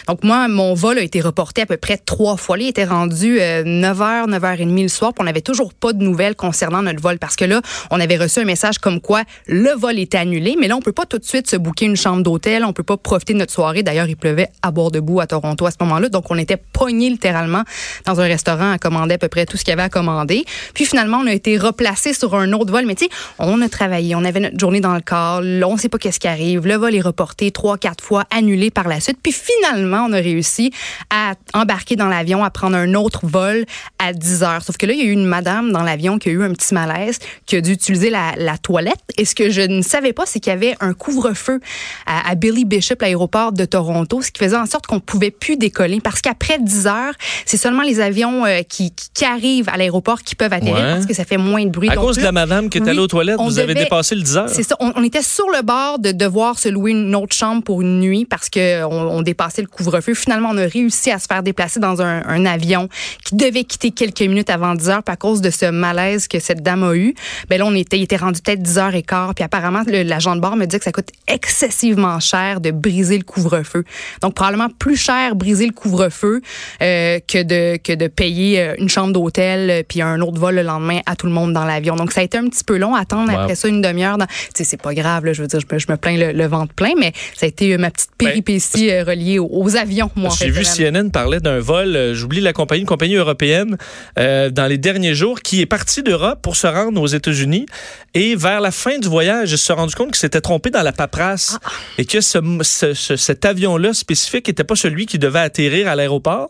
Donc 0.06 0.24
moi, 0.24 0.48
mon 0.48 0.74
vol 0.74 0.98
a 0.98 1.02
été 1.02 1.20
reporté 1.20 1.62
à 1.62 1.66
peu 1.66 1.76
près 1.76 1.98
trois 1.98 2.36
fois. 2.36 2.58
Il 2.58 2.68
était 2.68 2.84
rendu 2.84 3.40
euh, 3.40 3.62
9h, 3.64 4.28
9h30 4.28 4.82
le 4.82 4.88
soir, 4.88 5.12
on 5.18 5.24
n'avait 5.24 5.40
toujours 5.40 5.74
pas 5.74 5.92
de 5.92 6.02
nouvelles 6.02 6.34
concernant 6.34 6.82
notre 6.82 7.00
vol 7.00 7.18
parce 7.18 7.36
que 7.36 7.44
là, 7.44 7.60
on 7.90 8.00
avait 8.00 8.16
reçu 8.16 8.40
un 8.40 8.44
message 8.44 8.78
comme 8.78 9.00
quoi 9.00 9.22
le 9.46 9.70
vol 9.70 9.98
était 9.98 10.18
annulé, 10.18 10.56
mais 10.58 10.68
là, 10.68 10.76
on 10.76 10.80
peut 10.80 10.92
pas 10.92 11.06
tout 11.06 11.18
de 11.18 11.24
suite 11.24 11.48
se 11.48 11.56
booker 11.56 11.86
une 11.86 11.96
chambre 11.96 12.22
d'hôtel, 12.22 12.64
on 12.64 12.72
peut 12.72 12.82
pas 12.82 12.96
profiter 12.96 13.32
de 13.32 13.38
notre 13.38 13.52
soirée. 13.52 13.82
D'ailleurs, 13.82 14.08
il 14.08 14.16
pleuvait 14.16 14.48
à 14.62 14.70
bord 14.70 14.90
debout 14.90 15.20
à 15.20 15.26
Toronto 15.26 15.66
à 15.66 15.70
ce 15.70 15.76
moment-là, 15.80 16.08
donc 16.08 16.30
on 16.30 16.38
était 16.38 16.56
pognés 16.56 17.10
littéralement 17.10 17.62
dans 18.06 18.20
un 18.20 18.24
restaurant 18.24 18.72
à 18.72 18.78
commander 18.78 19.14
à 19.14 19.18
peu 19.18 19.28
près 19.28 19.46
tout 19.46 19.56
ce 19.56 19.64
qu'il 19.64 19.72
y 19.72 19.74
avait 19.74 19.82
à 19.82 19.88
commander. 19.88 20.44
Puis 20.74 20.84
finalement, 20.84 21.18
on 21.18 21.26
a 21.26 21.32
été 21.32 21.56
replacé 21.58 22.12
sur 22.12 22.34
un 22.34 22.52
autre 22.52 22.72
vol, 22.72 22.86
mais 22.86 22.94
tu 22.94 23.06
sais, 23.06 23.10
on 23.38 23.60
a 23.62 23.68
travaillé, 23.68 24.14
on 24.14 24.24
avait 24.24 24.40
notre 24.40 24.58
journée 24.58 24.80
dans 24.80 24.94
le 24.94 25.00
corps, 25.00 25.40
là, 25.42 25.68
on 25.68 25.76
sait 25.76 25.88
pas 25.88 25.98
qu'est-ce 25.98 26.20
qui 26.20 26.28
arrive, 26.28 26.66
le 26.66 26.74
vol 26.74 26.94
est 26.94 27.00
reporté 27.00 27.50
trois, 27.50 27.78
quatre 27.78 28.02
fois, 28.04 28.24
annulé 28.30 28.59
par 28.68 28.86
la 28.88 29.00
suite, 29.00 29.16
puis 29.22 29.32
finalement, 29.32 30.04
on 30.06 30.12
a 30.12 30.18
réussi 30.18 30.70
à 31.08 31.32
embarquer 31.54 31.96
dans 31.96 32.08
l'avion, 32.08 32.44
à 32.44 32.50
prendre 32.50 32.76
un 32.76 32.92
autre 32.92 33.20
vol 33.26 33.64
à 33.98 34.12
10 34.12 34.42
heures. 34.42 34.62
Sauf 34.62 34.76
que 34.76 34.84
là, 34.84 34.92
il 34.92 34.98
y 34.98 35.02
a 35.02 35.06
eu 35.06 35.12
une 35.12 35.24
madame 35.24 35.72
dans 35.72 35.82
l'avion 35.82 36.18
qui 36.18 36.28
a 36.28 36.32
eu 36.32 36.42
un 36.42 36.52
petit 36.52 36.74
malaise, 36.74 37.18
qui 37.46 37.56
a 37.56 37.62
dû 37.62 37.72
utiliser 37.72 38.10
la, 38.10 38.32
la 38.36 38.58
toilette. 38.58 39.00
Et 39.16 39.24
ce 39.24 39.34
que 39.34 39.48
je 39.48 39.62
ne 39.62 39.80
savais 39.80 40.12
pas, 40.12 40.26
c'est 40.26 40.40
qu'il 40.40 40.50
y 40.50 40.54
avait 40.54 40.76
un 40.80 40.92
couvre-feu 40.92 41.60
à, 42.06 42.28
à 42.28 42.34
Billy 42.34 42.64
Bishop, 42.66 42.96
l'aéroport 43.00 43.52
de 43.52 43.64
Toronto, 43.64 44.20
ce 44.20 44.30
qui 44.30 44.42
faisait 44.44 44.56
en 44.56 44.66
sorte 44.66 44.86
qu'on 44.86 45.00
pouvait 45.00 45.30
plus 45.30 45.56
décoller 45.56 46.00
parce 46.00 46.20
qu'après 46.20 46.58
10 46.58 46.86
heures, 46.88 47.14
c'est 47.46 47.56
seulement 47.56 47.82
les 47.82 48.00
avions 48.00 48.44
euh, 48.44 48.60
qui, 48.68 48.92
arrivent 49.24 49.68
à 49.68 49.76
l'aéroport 49.76 50.22
qui 50.22 50.34
peuvent 50.34 50.52
atterrir 50.52 50.74
Ouais. 50.74 50.92
parce 50.94 51.06
que 51.06 51.14
ça 51.14 51.24
fait 51.24 51.36
moins 51.36 51.64
de 51.64 51.70
bruit. 51.70 51.90
À 51.90 51.94
Donc 51.94 52.04
cause 52.06 52.16
de 52.16 52.22
la 52.22 52.32
madame 52.32 52.68
qui 52.68 52.78
est 52.78 52.80
oui, 52.80 52.88
allée 52.90 52.98
aux 52.98 53.06
toilettes, 53.06 53.38
vous 53.38 53.58
avez 53.58 53.74
dépassé 53.74 54.14
le 54.14 54.22
10 54.22 54.36
heures. 54.36 54.48
c'est 54.48 54.62
ça. 54.62 54.76
On, 54.80 54.92
on 54.96 55.04
était 55.04 55.22
sur 55.22 55.46
le 55.50 55.62
bord 55.62 55.98
de 55.98 56.10
devoir 56.12 56.58
se 56.58 56.68
louer 56.68 56.90
une 56.92 57.14
autre 57.14 57.36
chambre 57.36 57.62
pour 57.62 57.80
une 57.82 58.00
nuit 58.00 58.24
parce 58.24 58.48
qu'on 58.50 58.90
on 58.90 59.22
dépassait 59.22 59.62
le 59.62 59.68
couvre-feu. 59.68 60.14
Finalement, 60.14 60.50
on 60.52 60.58
a 60.58 60.66
réussi 60.66 61.10
à 61.10 61.18
se 61.18 61.26
faire 61.26 61.42
déplacer 61.42 61.80
dans 61.80 62.02
un, 62.02 62.22
un 62.26 62.44
avion 62.46 62.88
qui 63.24 63.36
devait 63.36 63.64
quitter 63.64 63.90
quelques 63.90 64.20
minutes 64.20 64.50
avant 64.50 64.74
10 64.74 64.88
heures. 64.90 65.02
À 65.06 65.16
cause 65.16 65.40
de 65.40 65.50
ce 65.50 65.66
malaise 65.70 66.28
que 66.28 66.38
cette 66.38 66.62
dame 66.62 66.84
a 66.84 66.94
eu, 66.94 67.14
ben 67.48 67.58
là, 67.58 67.64
on 67.66 67.74
était, 67.74 67.98
il 67.98 68.02
était 68.02 68.16
rendu 68.16 68.40
peut-être 68.40 68.62
10 68.62 68.78
heures 68.78 68.94
et 68.94 69.02
quart. 69.02 69.34
Puis 69.34 69.42
apparemment, 69.44 69.82
l'agent 69.86 70.36
de 70.36 70.40
bord 70.40 70.56
me 70.56 70.66
dit 70.66 70.78
que 70.78 70.84
ça 70.84 70.92
coûte 70.92 71.08
excessivement 71.26 72.20
cher 72.20 72.60
de 72.60 72.70
briser 72.70 73.18
le 73.18 73.24
couvre-feu. 73.24 73.84
Donc 74.22 74.34
probablement 74.34 74.68
plus 74.78 74.96
cher 74.96 75.34
briser 75.34 75.66
le 75.66 75.72
couvre-feu 75.72 76.40
euh, 76.82 77.18
que 77.26 77.42
de 77.42 77.76
que 77.82 77.92
de 77.92 78.06
payer 78.06 78.60
euh, 78.60 78.74
une 78.78 78.88
chambre 78.88 79.12
d'hôtel 79.12 79.70
euh, 79.70 79.82
puis 79.86 80.00
un 80.02 80.20
autre 80.20 80.38
vol 80.38 80.54
le 80.54 80.62
lendemain 80.62 81.00
à 81.06 81.16
tout 81.16 81.26
le 81.26 81.32
monde 81.32 81.52
dans 81.52 81.64
l'avion. 81.64 81.96
Donc 81.96 82.12
ça 82.12 82.20
a 82.20 82.24
été 82.24 82.38
un 82.38 82.46
petit 82.48 82.64
peu 82.64 82.76
long 82.78 82.94
à 82.94 83.00
attendre 83.00 83.30
Wow. 83.32 83.38
après 83.40 83.54
ça 83.54 83.68
une 83.68 83.80
demi-heure. 83.82 84.16
dans- 84.18 84.26
Tu 84.26 84.32
sais, 84.54 84.64
c'est 84.64 84.80
pas 84.80 84.94
grave 84.94 85.24
là, 85.26 85.32
je 85.32 85.42
veux 85.42 85.48
dire, 85.48 85.60
je 85.60 85.66
me, 85.74 85.78
je 85.78 85.86
me 85.90 85.96
plains 85.96 86.16
le, 86.16 86.32
le 86.32 86.46
ventre 86.46 86.72
plein, 86.74 86.92
mais 86.98 87.12
ça 87.36 87.46
a 87.46 87.48
été 87.48 87.74
euh, 87.74 87.78
ma 87.78 87.90
petite 87.90 88.10
Ben, 88.18 88.28
péripétie 88.42 88.90
euh, 88.90 89.40
aux, 89.42 89.48
aux 89.64 89.76
avions. 89.76 90.10
J'ai 90.38 90.50
vu. 90.50 90.62
CNN 90.64 91.10
parler 91.10 91.40
d'un 91.40 91.58
vol, 91.60 91.96
euh, 91.96 92.14
j'oublie 92.14 92.40
la 92.40 92.52
compagnie, 92.52 92.80
une 92.82 92.86
compagnie 92.86 93.16
européenne, 93.16 93.76
euh, 94.18 94.50
dans 94.50 94.66
les 94.66 94.78
derniers 94.78 95.14
jours, 95.14 95.40
qui 95.42 95.60
est 95.60 95.66
partie 95.66 96.02
d'Europe 96.02 96.40
pour 96.42 96.56
se 96.56 96.66
rendre 96.66 97.00
aux 97.00 97.06
États-Unis. 97.06 97.66
Et 98.14 98.34
vers 98.36 98.60
la 98.60 98.70
fin 98.70 98.98
du 98.98 99.08
voyage, 99.08 99.52
ils 99.52 99.58
se 99.58 99.66
sont 99.66 99.76
rendu 99.76 99.94
compte 99.94 100.08
qu'ils 100.08 100.16
s'étaient 100.16 100.40
trompés 100.40 100.70
dans 100.70 100.82
la 100.82 100.92
paperasse 100.92 101.58
Ah. 101.64 101.70
et 101.98 102.04
que 102.04 102.20
ce, 102.20 102.38
ce- 102.62 102.94
ce- 102.94 103.16
cet 103.16 103.44
avion-là 103.44 103.94
spécifique 103.94 104.48
n'était 104.48 104.64
pas 104.64 104.76
celui 104.76 105.06
qui 105.06 105.18
devait 105.18 105.38
atterrir 105.40 105.88
à 105.88 105.94
l'aéroport. 105.96 106.48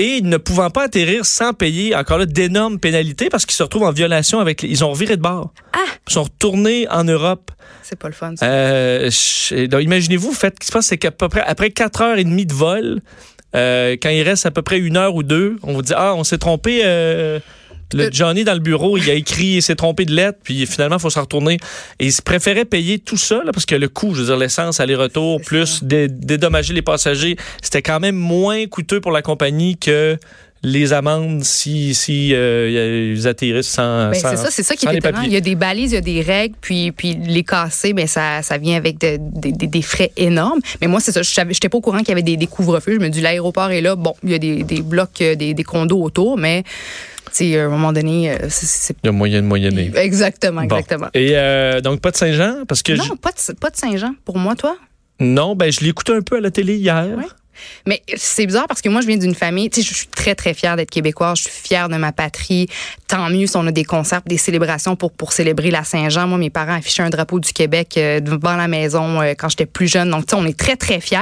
Et 0.00 0.22
ne 0.22 0.38
pouvant 0.38 0.70
pas 0.70 0.84
atterrir 0.84 1.26
sans 1.26 1.52
payer 1.52 1.94
encore 1.94 2.16
là 2.16 2.24
d'énormes 2.24 2.78
pénalités 2.78 3.28
parce 3.28 3.44
qu'ils 3.44 3.54
se 3.54 3.62
retrouvent 3.62 3.82
en 3.82 3.92
violation 3.92 4.40
avec. 4.40 4.62
Ils 4.62 4.82
ont 4.82 4.92
reviré 4.92 5.18
de 5.18 5.20
bord. 5.20 5.52
Ah! 5.74 5.78
Ils 6.08 6.14
sont 6.14 6.22
retournés 6.22 6.88
en 6.88 7.04
Europe. 7.04 7.50
C'est 7.82 7.98
pas 7.98 8.08
le 8.08 8.14
fun. 8.14 8.34
ça. 8.34 8.46
Euh, 8.46 9.10
donc, 9.68 9.82
imaginez-vous, 9.82 10.32
faites, 10.32 10.54
ce 10.54 10.60
qui 10.60 10.66
se 10.68 10.72
passe, 10.72 10.86
c'est 10.86 10.96
qu'à 10.96 11.10
peu 11.10 11.28
près, 11.28 11.42
après 11.42 11.68
4 11.68 12.00
heures 12.00 12.16
et 12.16 12.24
demie 12.24 12.46
de 12.46 12.54
vol, 12.54 13.02
euh, 13.54 13.98
quand 14.02 14.08
il 14.08 14.22
reste 14.22 14.46
à 14.46 14.50
peu 14.50 14.62
près 14.62 14.78
une 14.78 14.96
heure 14.96 15.14
ou 15.14 15.22
deux, 15.22 15.56
on 15.62 15.74
vous 15.74 15.82
dit, 15.82 15.92
ah, 15.94 16.14
on 16.14 16.24
s'est 16.24 16.38
trompé, 16.38 16.80
euh, 16.82 17.38
le 17.94 18.04
Euh. 18.04 18.10
Johnny 18.12 18.44
dans 18.44 18.54
le 18.54 18.60
bureau, 18.60 18.96
il 18.96 19.08
a 19.10 19.14
écrit, 19.14 19.46
il 19.56 19.62
s'est 19.62 19.74
trompé 19.76 20.04
de 20.04 20.14
lettre, 20.14 20.38
puis 20.42 20.66
finalement, 20.66 20.96
il 20.96 21.00
faut 21.02 21.10
se 21.10 21.18
retourner. 21.18 21.58
Et 21.98 22.06
il 22.06 22.12
se 22.12 22.22
préférait 22.22 22.64
payer 22.64 22.98
tout 22.98 23.16
ça, 23.16 23.42
là, 23.44 23.52
parce 23.52 23.66
que 23.66 23.74
le 23.74 23.88
coût, 23.88 24.14
je 24.14 24.20
veux 24.20 24.26
dire, 24.26 24.36
l'essence, 24.36 24.80
aller-retour, 24.80 25.40
plus 25.40 25.82
dé- 25.82 26.08
dédommager 26.08 26.72
les 26.74 26.82
passagers, 26.82 27.36
c'était 27.62 27.82
quand 27.82 28.00
même 28.00 28.16
moins 28.16 28.66
coûteux 28.66 29.00
pour 29.00 29.12
la 29.12 29.22
compagnie 29.22 29.76
que 29.76 30.16
les 30.62 30.92
amendes 30.92 31.42
si, 31.42 31.94
si 31.94 32.34
euh, 32.34 33.14
ils 33.16 33.26
atterrissent 33.26 33.68
sans, 33.68 34.10
Ben, 34.10 34.14
sans- 34.14 34.30
c'est 34.30 34.36
ça, 34.36 34.48
c'est 34.50 34.62
ça 34.62 34.76
qui 34.76 34.86
est 34.86 34.94
étonnant. 34.96 35.22
Il 35.22 35.32
y 35.32 35.36
a 35.36 35.40
des 35.40 35.54
balises, 35.54 35.92
il 35.92 35.94
y 35.94 35.98
a 35.98 36.00
des 36.02 36.20
règles, 36.20 36.54
puis 36.60 36.92
puis 36.92 37.14
les 37.14 37.44
casser, 37.44 37.92
ben 37.94 38.06
ça 38.06 38.42
ça 38.42 38.58
vient 38.58 38.76
avec 38.76 38.98
de- 38.98 39.16
de- 39.18 39.56
de- 39.56 39.66
des 39.66 39.82
frais 39.82 40.12
énormes. 40.18 40.60
Mais 40.82 40.86
moi 40.86 41.00
c'est 41.00 41.12
ça, 41.12 41.22
je 41.22 41.30
j'étais 41.50 41.68
pas 41.70 41.78
au 41.78 41.80
courant 41.80 41.98
qu'il 42.00 42.08
y 42.08 42.12
avait 42.12 42.22
des, 42.22 42.36
des 42.36 42.46
couvre-feux. 42.46 42.94
Je 42.94 43.00
me 43.00 43.08
dis 43.08 43.20
l'aéroport 43.22 43.70
est 43.70 43.80
là, 43.80 43.96
bon, 43.96 44.14
il 44.22 44.30
y 44.30 44.34
a 44.34 44.38
des, 44.38 44.62
des 44.62 44.82
blocs, 44.82 45.20
euh, 45.22 45.34
des, 45.34 45.54
des 45.54 45.64
condos 45.64 46.02
autour, 46.02 46.36
mais 46.36 46.62
à 47.40 47.44
un 47.44 47.68
moment 47.68 47.92
donné, 47.92 48.30
euh, 48.32 48.36
c'est- 48.50 48.94
Il 49.02 49.06
y 49.06 49.08
a 49.08 49.12
moyen 49.12 49.40
de 49.40 49.46
moyenner. 49.46 49.90
exactement, 49.94 50.62
Bon. 50.64 50.76
exactement. 50.76 51.06
Et 51.14 51.30
euh, 51.36 51.80
donc, 51.80 52.00
pas 52.00 52.10
de 52.10 52.16
Saint-Jean? 52.16 52.64
Parce 52.66 52.82
que 52.82 52.92
Non, 52.92 53.04
je- 53.04 53.12
pas 53.14 53.30
de, 53.30 53.52
pas 53.54 53.70
de 53.70 53.76
Saint-Jean 53.76 54.14
pour 54.24 54.36
moi, 54.36 54.56
toi? 54.56 54.76
non, 55.20 55.54
ben, 55.54 55.70
je 55.70 55.80
l'ai 55.80 55.88
écouté 55.90 56.12
un 56.12 56.22
peu 56.22 56.36
à 56.38 56.40
la 56.40 56.50
télé 56.50 56.76
hier. 56.76 57.06
Ouais. 57.16 57.24
Mais 57.86 58.02
c'est 58.16 58.46
bizarre 58.46 58.66
parce 58.66 58.82
que 58.82 58.88
moi, 58.88 59.00
je 59.00 59.06
viens 59.06 59.16
d'une 59.16 59.34
famille, 59.34 59.70
tu 59.70 59.82
sais, 59.82 59.88
je 59.88 59.94
suis 59.94 60.06
très, 60.06 60.34
très 60.34 60.54
fière 60.54 60.76
d'être 60.76 60.90
québécoise. 60.90 61.38
Je 61.38 61.42
suis 61.44 61.62
fière 61.62 61.88
de 61.88 61.96
ma 61.96 62.12
patrie. 62.12 62.68
Tant 63.08 63.28
mieux 63.30 63.46
si 63.46 63.56
on 63.56 63.66
a 63.66 63.72
des 63.72 63.84
concerts, 63.84 64.22
des 64.26 64.38
célébrations 64.38 64.96
pour, 64.96 65.12
pour 65.12 65.32
célébrer 65.32 65.70
la 65.70 65.84
Saint-Jean. 65.84 66.26
Moi, 66.26 66.38
mes 66.38 66.50
parents 66.50 66.74
affichaient 66.74 67.02
un 67.02 67.10
drapeau 67.10 67.40
du 67.40 67.52
Québec 67.52 67.94
euh, 67.96 68.20
devant 68.20 68.56
la 68.56 68.68
maison 68.68 69.20
euh, 69.20 69.34
quand 69.36 69.48
j'étais 69.48 69.66
plus 69.66 69.88
jeune. 69.88 70.10
Donc, 70.10 70.26
tu 70.26 70.36
sais, 70.36 70.40
on 70.40 70.46
est 70.46 70.58
très, 70.58 70.76
très 70.76 71.00
fiers. 71.00 71.18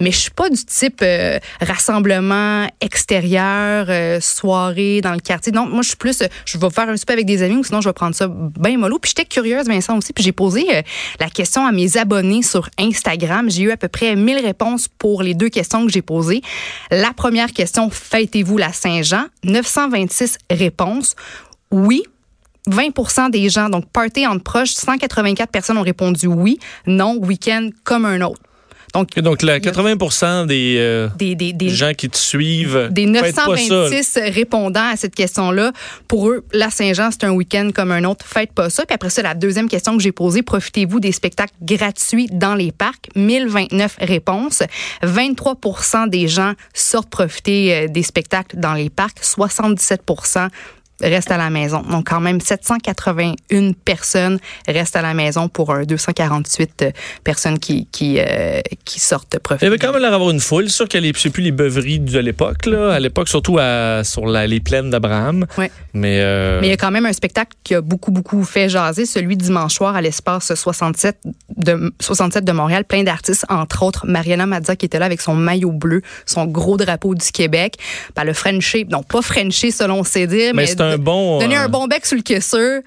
Mais 0.00 0.10
je 0.10 0.18
suis 0.18 0.30
pas 0.30 0.48
du 0.48 0.64
type 0.64 1.00
euh, 1.02 1.38
rassemblement 1.60 2.66
extérieur, 2.80 4.20
soirée 4.22 5.00
dans 5.00 5.12
le 5.12 5.20
quartier. 5.20 5.52
Donc, 5.52 5.70
moi, 5.70 5.82
je 5.82 5.88
suis 5.88 5.96
plus, 5.96 6.22
je 6.44 6.58
vais 6.58 6.70
faire 6.70 6.88
un 6.88 6.96
souper 6.96 7.12
avec 7.12 7.26
des 7.26 7.42
amis 7.42 7.56
ou 7.56 7.64
sinon, 7.64 7.80
je 7.80 7.88
vais 7.88 7.92
prendre 7.92 8.14
ça 8.14 8.28
bien 8.28 8.78
mollo. 8.78 8.98
Puis 8.98 9.12
j'étais 9.16 9.28
curieuse, 9.28 9.66
Vincent, 9.66 9.96
aussi. 9.96 10.12
Puis 10.12 10.24
j'ai 10.24 10.32
posé 10.32 10.66
la 11.18 11.30
question 11.30 11.66
à 11.66 11.72
mes 11.72 11.96
abonnés 11.96 12.42
sur 12.42 12.68
Instagram. 12.78 13.50
J'ai 13.50 13.62
eu 13.62 13.70
à 13.70 13.76
peu 13.76 13.88
près 13.88 14.16
1000 14.16 14.44
réponses 14.44 14.88
pour 14.88 15.22
les 15.22 15.34
deux 15.34 15.48
questions 15.48 15.69
que 15.86 15.92
j'ai 15.92 16.02
posées. 16.02 16.42
La 16.90 17.12
première 17.12 17.52
question, 17.52 17.90
fêtez-vous 17.90 18.58
la 18.58 18.72
Saint-Jean? 18.72 19.24
926 19.44 20.38
réponses. 20.50 21.16
Oui. 21.70 22.02
20% 22.68 23.30
des 23.30 23.48
gens, 23.48 23.70
donc 23.70 23.86
party 23.90 24.26
en 24.26 24.38
proche, 24.38 24.72
184 24.72 25.50
personnes 25.50 25.78
ont 25.78 25.82
répondu 25.82 26.26
oui, 26.26 26.58
non, 26.86 27.16
week-end 27.16 27.70
comme 27.84 28.04
un 28.04 28.20
autre. 28.20 28.40
Donc, 28.94 29.16
Et 29.16 29.22
donc, 29.22 29.42
là, 29.42 29.60
80 29.60 30.46
des, 30.46 30.76
euh, 30.78 31.08
des, 31.16 31.34
des, 31.34 31.52
des, 31.52 31.68
gens 31.68 31.92
qui 31.94 32.08
te 32.08 32.16
suivent. 32.16 32.88
des 32.90 33.06
faites 33.06 33.36
pas 33.36 33.44
ça. 33.44 33.52
926 33.52 34.18
répondants 34.32 34.90
à 34.92 34.96
cette 34.96 35.14
question-là, 35.14 35.72
pour 36.08 36.28
eux, 36.28 36.44
la 36.52 36.70
Saint-Jean, 36.70 37.10
c'est 37.10 37.24
un 37.24 37.30
week-end 37.30 37.70
comme 37.74 37.92
un 37.92 38.04
autre. 38.04 38.24
Faites 38.26 38.52
pas 38.52 38.70
ça. 38.70 38.84
Puis 38.84 38.94
après 38.94 39.10
ça, 39.10 39.22
la 39.22 39.34
deuxième 39.34 39.68
question 39.68 39.96
que 39.96 40.02
j'ai 40.02 40.12
posée, 40.12 40.42
profitez-vous 40.42 41.00
des 41.00 41.12
spectacles 41.12 41.54
gratuits 41.62 42.28
dans 42.32 42.54
les 42.54 42.72
parcs? 42.72 43.08
1029 43.14 43.96
réponses. 44.00 44.62
23% 45.02 46.08
des 46.08 46.28
gens 46.28 46.54
sortent 46.74 47.10
profiter 47.10 47.74
euh, 47.74 47.88
des 47.88 48.02
spectacles 48.02 48.56
dans 48.56 48.74
les 48.74 48.90
parcs. 48.90 49.18
77 49.22 50.02
restent 51.02 51.30
à 51.30 51.36
la 51.38 51.50
maison. 51.50 51.82
Donc, 51.82 52.08
quand 52.08 52.20
même, 52.20 52.40
781 52.40 53.72
personnes 53.84 54.38
restent 54.68 54.96
à 54.96 55.02
la 55.02 55.14
maison 55.14 55.48
pour 55.48 55.72
un 55.72 55.84
248 55.84 56.82
euh, 56.82 56.90
personnes 57.24 57.58
qui, 57.58 57.86
qui, 57.90 58.16
euh, 58.18 58.60
qui 58.84 59.00
sortent 59.00 59.34
Il 59.34 59.40
profiter. 59.40 59.66
y 59.66 59.68
avait 59.68 59.78
quand 59.78 59.92
même 59.92 60.00
l'air 60.02 60.10
d'avoir 60.10 60.30
une 60.30 60.40
foule. 60.40 60.68
C'est 60.68 60.76
sûr 60.76 60.86
les- 61.00 61.12
c'est 61.16 61.30
plus 61.30 61.42
les 61.42 61.52
beuveries 61.52 61.98
de 62.00 62.18
l'époque. 62.18 62.66
Là. 62.66 62.92
À 62.92 63.00
l'époque, 63.00 63.28
surtout 63.28 63.58
à, 63.58 64.02
sur 64.04 64.26
la- 64.26 64.46
les 64.46 64.60
plaines 64.60 64.90
d'Abraham. 64.90 65.46
Ouais. 65.58 65.70
Mais, 65.94 66.20
euh, 66.20 66.60
Mais 66.60 66.68
il 66.68 66.70
y 66.70 66.74
a 66.74 66.76
quand 66.76 66.90
même 66.90 67.06
un 67.06 67.12
spectacle 67.12 67.52
qui 67.64 67.74
a 67.74 67.80
beaucoup, 67.80 68.10
beaucoup 68.10 68.44
fait 68.44 68.68
jaser, 68.68 69.06
celui 69.06 69.36
dimanche 69.36 69.74
soir 69.74 69.96
à 69.96 70.00
l'espace 70.00 70.54
67 70.54 71.18
de, 71.56 71.92
67 72.00 72.44
de 72.44 72.52
Montréal, 72.52 72.84
plein 72.84 73.02
d'artistes, 73.02 73.44
entre 73.48 73.82
autres 73.82 74.06
Mariana 74.06 74.46
Mazza 74.46 74.76
qui 74.76 74.86
était 74.86 74.98
là 74.98 75.06
avec 75.06 75.20
son 75.20 75.34
maillot 75.34 75.72
bleu, 75.72 76.02
son 76.26 76.46
gros 76.46 76.76
drapeau 76.76 77.14
du 77.14 77.30
Québec. 77.32 77.74
Ben, 78.16 78.24
le 78.24 78.32
Frenché, 78.32 78.86
non 78.90 79.02
pas 79.02 79.22
Frenché 79.22 79.70
selon 79.70 80.04
ses 80.04 80.26
dires, 80.26 80.52
mais 80.54 80.62
mais, 80.62 80.66
un 80.94 80.98
bon. 80.98 81.38
donner 81.40 81.56
euh, 81.56 81.64
un 81.64 81.68
bon 81.68 81.86
bec 81.86 82.04
sur 82.06 82.16
le 82.16 82.22
caisseur 82.22 82.80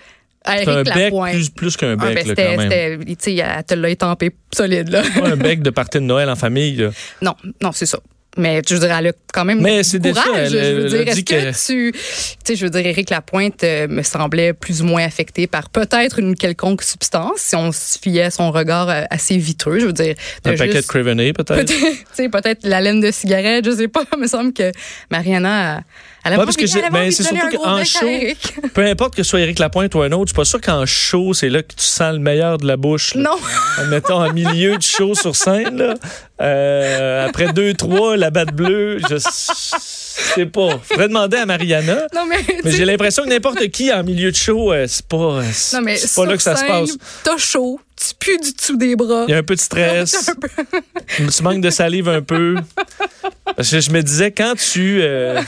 c'est 0.45 0.67
un 0.67 0.83
bec 0.83 1.13
plus, 1.31 1.49
plus 1.51 1.77
qu'un 1.77 1.93
Ah, 1.99 2.07
bec, 2.07 2.15
ben, 2.15 2.15
là, 2.15 2.21
c'était, 2.27 2.43
quand 2.43 2.57
même. 2.57 2.69
c'était- 2.69 2.97
tu 3.15 3.15
sais, 3.17 3.35
elle 3.35 3.63
te 3.63 3.73
l'a 3.75 3.89
étampé 3.89 4.31
solide, 4.53 4.89
là. 4.89 5.01
Pas 5.17 5.29
un 5.29 5.37
bec 5.37 5.61
de 5.61 5.69
partie 5.69 5.99
de 5.99 6.03
Noël 6.03 6.29
en 6.29 6.35
famille. 6.35 6.75
là. 6.75 6.89
Non, 7.21 7.33
non, 7.61 7.71
c'est 7.71 7.85
ça. 7.85 7.97
Mais 8.35 8.61
je 8.67 8.75
dirais, 8.75 8.93
elle 8.99 9.07
a 9.07 9.11
quand 9.31 9.45
même 9.45 9.61
Mais 9.61 9.83
c'est 9.83 9.99
déjà, 9.99 10.21
courage. 10.23 10.53
elle- 10.53 10.65
je 10.65 10.81
veux 10.81 10.89
dire, 10.89 11.07
est-ce 11.07 11.21
que, 11.21 11.51
que- 11.51 11.65
tu... 11.65 11.91
Tu 11.93 11.99
sais, 12.43 12.55
je 12.57 12.65
veux 12.65 12.71
dire, 12.71 12.85
Éric 12.85 13.09
Lapointe 13.11 13.63
euh, 13.63 13.87
me 13.87 14.01
semblait 14.01 14.51
plus 14.53 14.81
ou 14.81 14.85
moins 14.85 15.05
affecté 15.05 15.45
par 15.47 15.69
peut-être 15.69 16.17
une 16.19 16.35
quelconque 16.35 16.81
substance, 16.81 17.37
si 17.37 17.55
on 17.55 17.71
se 17.71 17.97
fiait 17.99 18.23
à 18.23 18.31
son 18.31 18.51
regard 18.51 18.89
euh, 18.89 19.03
assez 19.11 19.37
vitreux. 19.37 19.79
Je 19.79 19.85
veux 19.85 19.93
dire, 19.93 20.15
Un 20.45 20.55
paquet 20.57 20.81
de 20.81 20.85
Craveney, 20.87 21.31
peut-être. 21.31 21.55
Peut-être, 21.55 21.69
tu 21.79 22.05
sais, 22.15 22.27
peut-être 22.27 22.65
la 22.67 22.81
laine 22.81 22.99
de 22.99 23.11
cigarette, 23.11 23.63
je 23.65 23.71
sais 23.77 23.87
pas. 23.87 24.03
Il 24.13 24.19
me 24.23 24.27
semble 24.27 24.51
que 24.51 24.71
Mariana, 25.11 25.83
elle 26.23 26.37
Ouais, 26.37 26.45
parce 26.45 26.55
que 26.55 26.89
ben, 26.91 27.11
c'est 27.11 27.23
surtout 27.23 27.57
qu'en 27.57 27.83
show. 27.83 28.07
Peu 28.73 28.85
importe 28.85 29.15
que 29.15 29.23
ce 29.23 29.29
soit 29.29 29.41
Éric 29.41 29.59
Lapointe 29.59 29.93
ou 29.95 30.01
un 30.01 30.11
autre, 30.11 30.27
je 30.27 30.29
suis 30.29 30.35
pas 30.35 30.45
sûr 30.45 30.61
qu'en 30.61 30.85
show, 30.85 31.33
c'est 31.33 31.49
là 31.49 31.61
que 31.61 31.73
tu 31.75 31.83
sens 31.83 32.13
le 32.13 32.19
meilleur 32.19 32.57
de 32.57 32.65
la 32.65 32.77
bouche. 32.77 33.13
là. 33.15 33.23
Non. 33.23 33.37
Mettons, 33.89 34.23
en 34.23 34.31
milieu 34.31 34.77
de 34.77 34.81
show 34.81 35.15
sur 35.15 35.35
scène, 35.35 35.77
là, 35.77 35.95
euh, 36.41 37.27
après 37.27 37.51
deux, 37.51 37.73
trois, 37.73 38.15
la 38.17 38.29
batte 38.29 38.53
bleue, 38.53 38.99
je 39.09 39.17
sais 39.19 40.45
pas. 40.45 40.79
Faudrait 40.83 41.07
demander 41.07 41.37
à 41.37 41.45
Mariana. 41.45 42.07
Non, 42.15 42.25
mais, 42.25 42.37
Mais 42.63 42.71
j'ai 42.71 42.85
l'impression 42.85 43.23
que 43.23 43.29
n'importe 43.29 43.67
qui 43.69 43.91
en 43.91 44.03
milieu 44.03 44.31
de 44.31 44.35
show, 44.35 44.71
euh, 44.71 44.85
c'est 44.87 45.05
pas, 45.05 45.17
euh, 45.17 45.43
non, 45.73 45.81
mais 45.81 45.97
pas 46.15 46.25
là 46.25 46.37
que 46.37 46.43
ça 46.43 46.55
se 46.55 46.65
passe. 46.65 46.97
T'as 47.23 47.37
chaud, 47.37 47.79
tu 47.95 48.13
pues 48.19 48.37
du 48.37 48.53
dessous 48.53 48.77
des 48.77 48.95
bras. 48.95 49.25
Il 49.27 49.31
y 49.31 49.35
a 49.35 49.37
un 49.37 49.43
peu 49.43 49.55
de 49.55 49.59
stress. 49.59 50.31
Tu 51.35 51.43
manques 51.43 51.61
de 51.61 51.69
salive 51.69 52.09
un 52.09 52.21
peu. 52.21 52.55
Parce 53.55 53.69
que 53.69 53.79
je 53.79 53.91
me 53.91 54.01
disais, 54.01 54.31
quand 54.31 54.55
tu. 54.55 54.99
euh, 55.01 55.41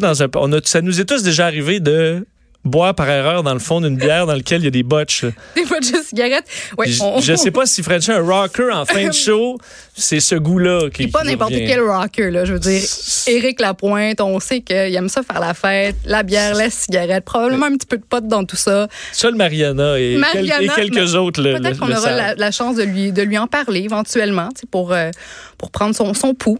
dans 0.00 0.22
un, 0.22 0.28
on 0.36 0.52
a, 0.52 0.60
ça 0.64 0.82
nous 0.82 1.00
est 1.00 1.04
tous 1.04 1.22
déjà 1.22 1.46
arrivé 1.46 1.80
de 1.80 2.26
boire 2.66 2.94
par 2.94 3.08
erreur 3.08 3.42
dans 3.42 3.52
le 3.54 3.58
fond 3.60 3.80
d'une 3.80 3.96
bière 3.96 4.26
dans 4.26 4.34
lequel 4.34 4.60
il 4.62 4.64
y 4.64 4.68
a 4.68 4.70
des 4.70 4.82
botches. 4.82 5.22
là. 5.22 5.30
Des 5.54 5.64
fois 5.64 5.80
de 5.80 5.86
cigarette. 6.04 6.44
Ouais, 6.76 6.88
Je, 6.88 7.02
on- 7.02 7.20
je 7.20 7.34
sais 7.34 7.50
pas 7.50 7.66
si 7.66 7.82
French 7.82 8.08
un 8.08 8.20
rocker 8.20 8.70
en 8.72 8.84
fin 8.84 9.06
de 9.08 9.12
show, 9.14 9.58
c'est 9.94 10.20
ce 10.20 10.34
goût-là 10.34 10.90
qui. 10.90 11.04
Puis 11.04 11.06
pas 11.08 11.24
n'importe 11.24 11.52
quel 11.52 11.80
rocker, 11.80 12.30
là. 12.30 12.44
Je 12.44 12.52
veux 12.54 12.58
dire, 12.58 12.82
Éric 13.26 13.60
Lapointe, 13.60 14.20
on 14.20 14.38
sait 14.40 14.60
qu'il 14.60 14.76
aime 14.94 15.08
ça 15.08 15.22
faire 15.22 15.40
la 15.40 15.54
fête, 15.54 15.96
la 16.04 16.22
bière, 16.22 16.54
la 16.54 16.70
cigarette, 16.70 17.24
probablement 17.24 17.66
un 17.66 17.76
petit 17.76 17.86
peu 17.86 17.96
de 17.98 18.04
pote 18.04 18.26
dans 18.28 18.44
tout 18.44 18.56
ça. 18.56 18.88
Seul 19.12 19.34
Mariana 19.34 19.98
et, 19.98 20.18
quel- 20.32 20.46
et 20.62 20.68
quelques 20.68 21.14
autres. 21.14 21.40
le- 21.42 21.58
Peut-être 21.58 21.78
qu'on 21.78 21.90
aura 21.90 22.10
la, 22.12 22.34
la 22.34 22.50
chance 22.50 22.76
de 22.76 22.82
lui, 22.82 23.12
de 23.12 23.22
lui 23.22 23.38
en 23.38 23.46
parler 23.46 23.80
éventuellement, 23.80 24.48
pour, 24.70 24.92
euh, 24.92 25.10
pour 25.58 25.70
prendre 25.70 25.94
son, 25.94 26.12
son 26.14 26.34
pouls. 26.34 26.58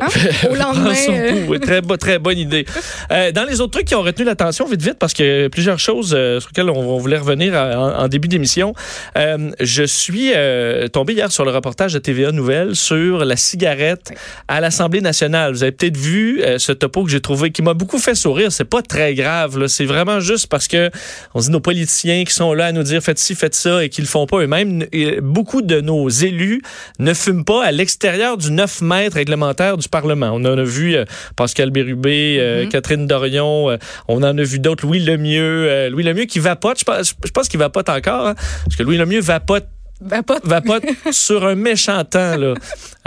Hein? 0.00 0.06
Au 0.50 0.54
lendemain, 0.54 0.94
son 0.94 1.12
euh. 1.12 1.30
pouls. 1.46 1.52
Oui, 1.52 1.60
très 1.98 2.18
bonne 2.18 2.38
idée. 2.38 2.64
Euh, 3.10 3.32
dans 3.32 3.44
les 3.44 3.60
autres 3.60 3.72
trucs 3.72 3.86
qui 3.86 3.94
ont 3.94 4.02
retenu 4.02 4.24
l'attention, 4.24 4.66
vite, 4.66 4.82
vite, 4.82 4.98
parce 4.98 5.12
que 5.14 5.19
plusieurs 5.50 5.78
choses 5.78 6.14
euh, 6.16 6.40
sur 6.40 6.50
lesquelles 6.50 6.70
on, 6.70 6.78
on 6.78 6.98
voulait 6.98 7.18
revenir 7.18 7.54
à- 7.54 7.78
en, 7.78 8.04
en 8.04 8.08
début 8.08 8.28
d'émission. 8.28 8.74
Euh, 9.16 9.50
je 9.60 9.82
suis 9.84 10.32
euh, 10.34 10.88
tombé 10.88 11.12
hier 11.14 11.30
sur 11.32 11.44
le 11.44 11.50
reportage 11.50 11.92
de 11.92 11.98
TVA 11.98 12.32
Nouvelle 12.32 12.74
sur 12.74 13.24
la 13.24 13.36
cigarette 13.36 14.12
à 14.48 14.60
l'Assemblée 14.60 15.00
nationale. 15.00 15.52
Vous 15.52 15.62
avez 15.62 15.72
peut-être 15.72 15.96
vu 15.96 16.42
ce 16.58 16.72
topo 16.72 17.04
que 17.04 17.10
j'ai 17.10 17.20
trouvé 17.20 17.50
qui 17.50 17.62
m'a 17.62 17.74
beaucoup 17.74 17.98
fait 17.98 18.14
sourire. 18.14 18.52
C'est 18.52 18.64
pas 18.64 18.82
très 18.82 19.14
grave. 19.14 19.66
C'est 19.66 19.84
vraiment 19.84 20.20
juste 20.20 20.46
parce 20.48 20.68
que 20.68 20.90
on 21.34 21.40
dit 21.40 21.50
nos 21.50 21.60
politiciens 21.60 22.24
qui 22.24 22.32
sont 22.34 22.52
là 22.54 22.66
à 22.66 22.72
nous 22.72 22.82
dire 22.82 23.02
faites 23.02 23.18
ci, 23.18 23.34
faites 23.34 23.54
ça 23.54 23.84
et 23.84 23.88
qui 23.88 24.00
le 24.00 24.06
font 24.06 24.26
pas 24.26 24.38
eux-mêmes. 24.38 24.84
Beaucoup 25.22 25.62
de 25.62 25.80
nos 25.80 26.08
élus 26.08 26.62
ne 26.98 27.12
fument 27.14 27.44
pas 27.44 27.64
à 27.64 27.72
l'extérieur 27.72 28.36
du 28.36 28.50
9 28.50 28.80
mètres 28.82 29.16
réglementaire 29.16 29.76
du 29.76 29.88
Parlement. 29.88 30.30
On 30.32 30.44
en 30.44 30.58
a 30.58 30.62
vu 30.62 30.96
Pascal 31.36 31.70
Bérubé, 31.70 32.36
euh, 32.38 32.66
Catherine 32.66 33.06
Dorion, 33.06 33.76
on 34.08 34.16
en 34.22 34.38
a 34.38 34.42
vu 34.42 34.58
d'autres, 34.58 34.86
Louis 34.86 35.00
Lemieux, 35.10 35.68
euh, 35.68 35.90
Louis 35.90 36.02
Lemieux 36.02 36.24
qui 36.24 36.38
vapote, 36.38 36.78
je 36.78 36.84
pense, 36.84 37.14
je 37.24 37.30
pense 37.30 37.48
qu'il 37.48 37.58
vapote 37.58 37.88
encore, 37.88 38.28
hein, 38.28 38.34
parce 38.64 38.76
que 38.76 38.82
Louis 38.82 38.96
Lemieux 38.96 39.20
vapote 39.20 39.66
Pas 40.08 40.22
vapote 40.44 40.84
sur 41.10 41.44
un 41.46 41.54
méchant 41.54 42.02
temps 42.04 42.36
là. 42.36 42.54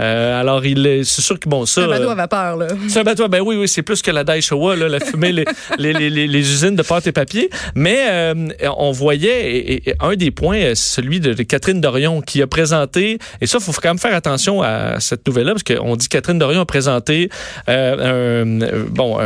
Euh, 0.00 0.40
alors 0.40 0.64
il 0.66 0.86
est- 0.86 1.04
c'est 1.04 1.22
sûr 1.22 1.38
que 1.38 1.48
bon 1.48 1.66
ça 1.66 1.82
un 1.84 1.88
bateau 1.88 2.04
euh, 2.08 2.10
à 2.12 2.14
vapeur, 2.16 2.56
là. 2.56 2.66
c'est 2.88 2.98
un 2.98 3.04
bateau, 3.04 3.28
ben 3.28 3.40
oui, 3.40 3.54
oui, 3.56 3.68
c'est 3.68 3.82
plus 3.82 4.02
que 4.02 4.10
la 4.10 4.24
Daishowa, 4.24 4.74
là, 4.74 4.88
la 4.88 4.98
fumée, 4.98 5.30
les, 5.32 5.44
les, 5.78 6.10
les, 6.10 6.38
usines 6.40 6.74
de 6.74 6.82
pâte 6.82 7.06
et 7.06 7.12
papier. 7.12 7.48
Mais 7.76 7.98
euh, 8.10 8.48
on 8.76 8.90
voyait, 8.90 9.52
et, 9.56 9.90
et 9.90 9.94
un 10.00 10.14
des 10.16 10.32
points, 10.32 10.58
c'est 10.74 10.96
celui 10.96 11.20
de, 11.20 11.32
Catherine 11.44 11.80
Dorion, 11.80 12.22
qui 12.22 12.42
a 12.42 12.48
présenté, 12.48 13.18
et 13.40 13.46
ça, 13.46 13.58
il 13.60 13.64
faut 13.64 13.72
quand 13.80 13.90
même 13.90 13.98
faire 13.98 14.14
attention 14.16 14.62
à 14.62 14.98
cette 14.98 15.24
nouvelle-là, 15.28 15.52
parce 15.54 15.62
qu'on 15.62 15.94
dit 15.94 16.08
que 16.08 16.16
Catherine 16.16 16.38
Dorion 16.40 16.60
a 16.62 16.66
présenté, 16.66 17.28
euh, 17.68 18.42
un- 18.44 18.84
bon, 18.90 19.18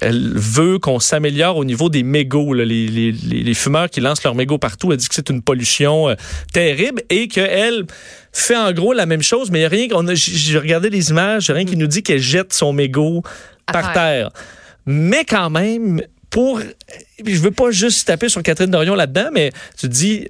elle 0.00 0.32
veut 0.34 0.78
qu'on 0.78 0.98
s'améliore 0.98 1.58
au 1.58 1.64
niveau 1.66 1.90
des 1.90 2.02
mégots, 2.02 2.54
là, 2.54 2.64
les, 2.64 2.86
les, 2.88 3.12
les, 3.12 3.42
les 3.42 3.54
fumeurs 3.54 3.90
qui 3.90 4.00
lancent 4.00 4.24
leurs 4.24 4.34
mégots 4.34 4.58
partout. 4.58 4.92
Elle 4.92 4.98
dit 4.98 5.08
que 5.08 5.14
c'est 5.14 5.28
une 5.28 5.42
pollution 5.42 6.08
euh, 6.08 6.14
terrible 6.54 7.02
et 7.10 7.28
qu'elle 7.28 7.86
fait 8.32 8.56
en 8.56 8.72
gros 8.72 8.92
la 8.92 9.06
même 9.06 9.22
chose, 9.22 9.50
mais 9.50 9.60
il 9.60 9.62
y 9.62 9.64
a 9.64 9.68
rien. 9.68 9.88
J'ai 10.14 10.58
regardé 10.58 10.90
les 10.90 11.10
images, 11.10 11.46
il 11.46 11.48
y 11.48 11.52
a 11.52 11.54
rien 11.54 11.64
qui 11.64 11.76
nous 11.76 11.86
dit 11.86 12.02
qu'elle 12.02 12.20
jette 12.20 12.52
son 12.52 12.72
mégot 12.72 13.22
par 13.72 13.92
terre. 13.92 14.30
Mais 14.86 15.24
quand 15.24 15.50
même, 15.50 16.02
pour. 16.30 16.60
Je 17.24 17.40
veux 17.40 17.50
pas 17.50 17.70
juste 17.70 18.06
taper 18.06 18.28
sur 18.28 18.42
Catherine 18.42 18.70
Dorion 18.70 18.94
là-dedans, 18.94 19.30
mais 19.32 19.50
tu 19.78 19.88
dis, 19.88 20.28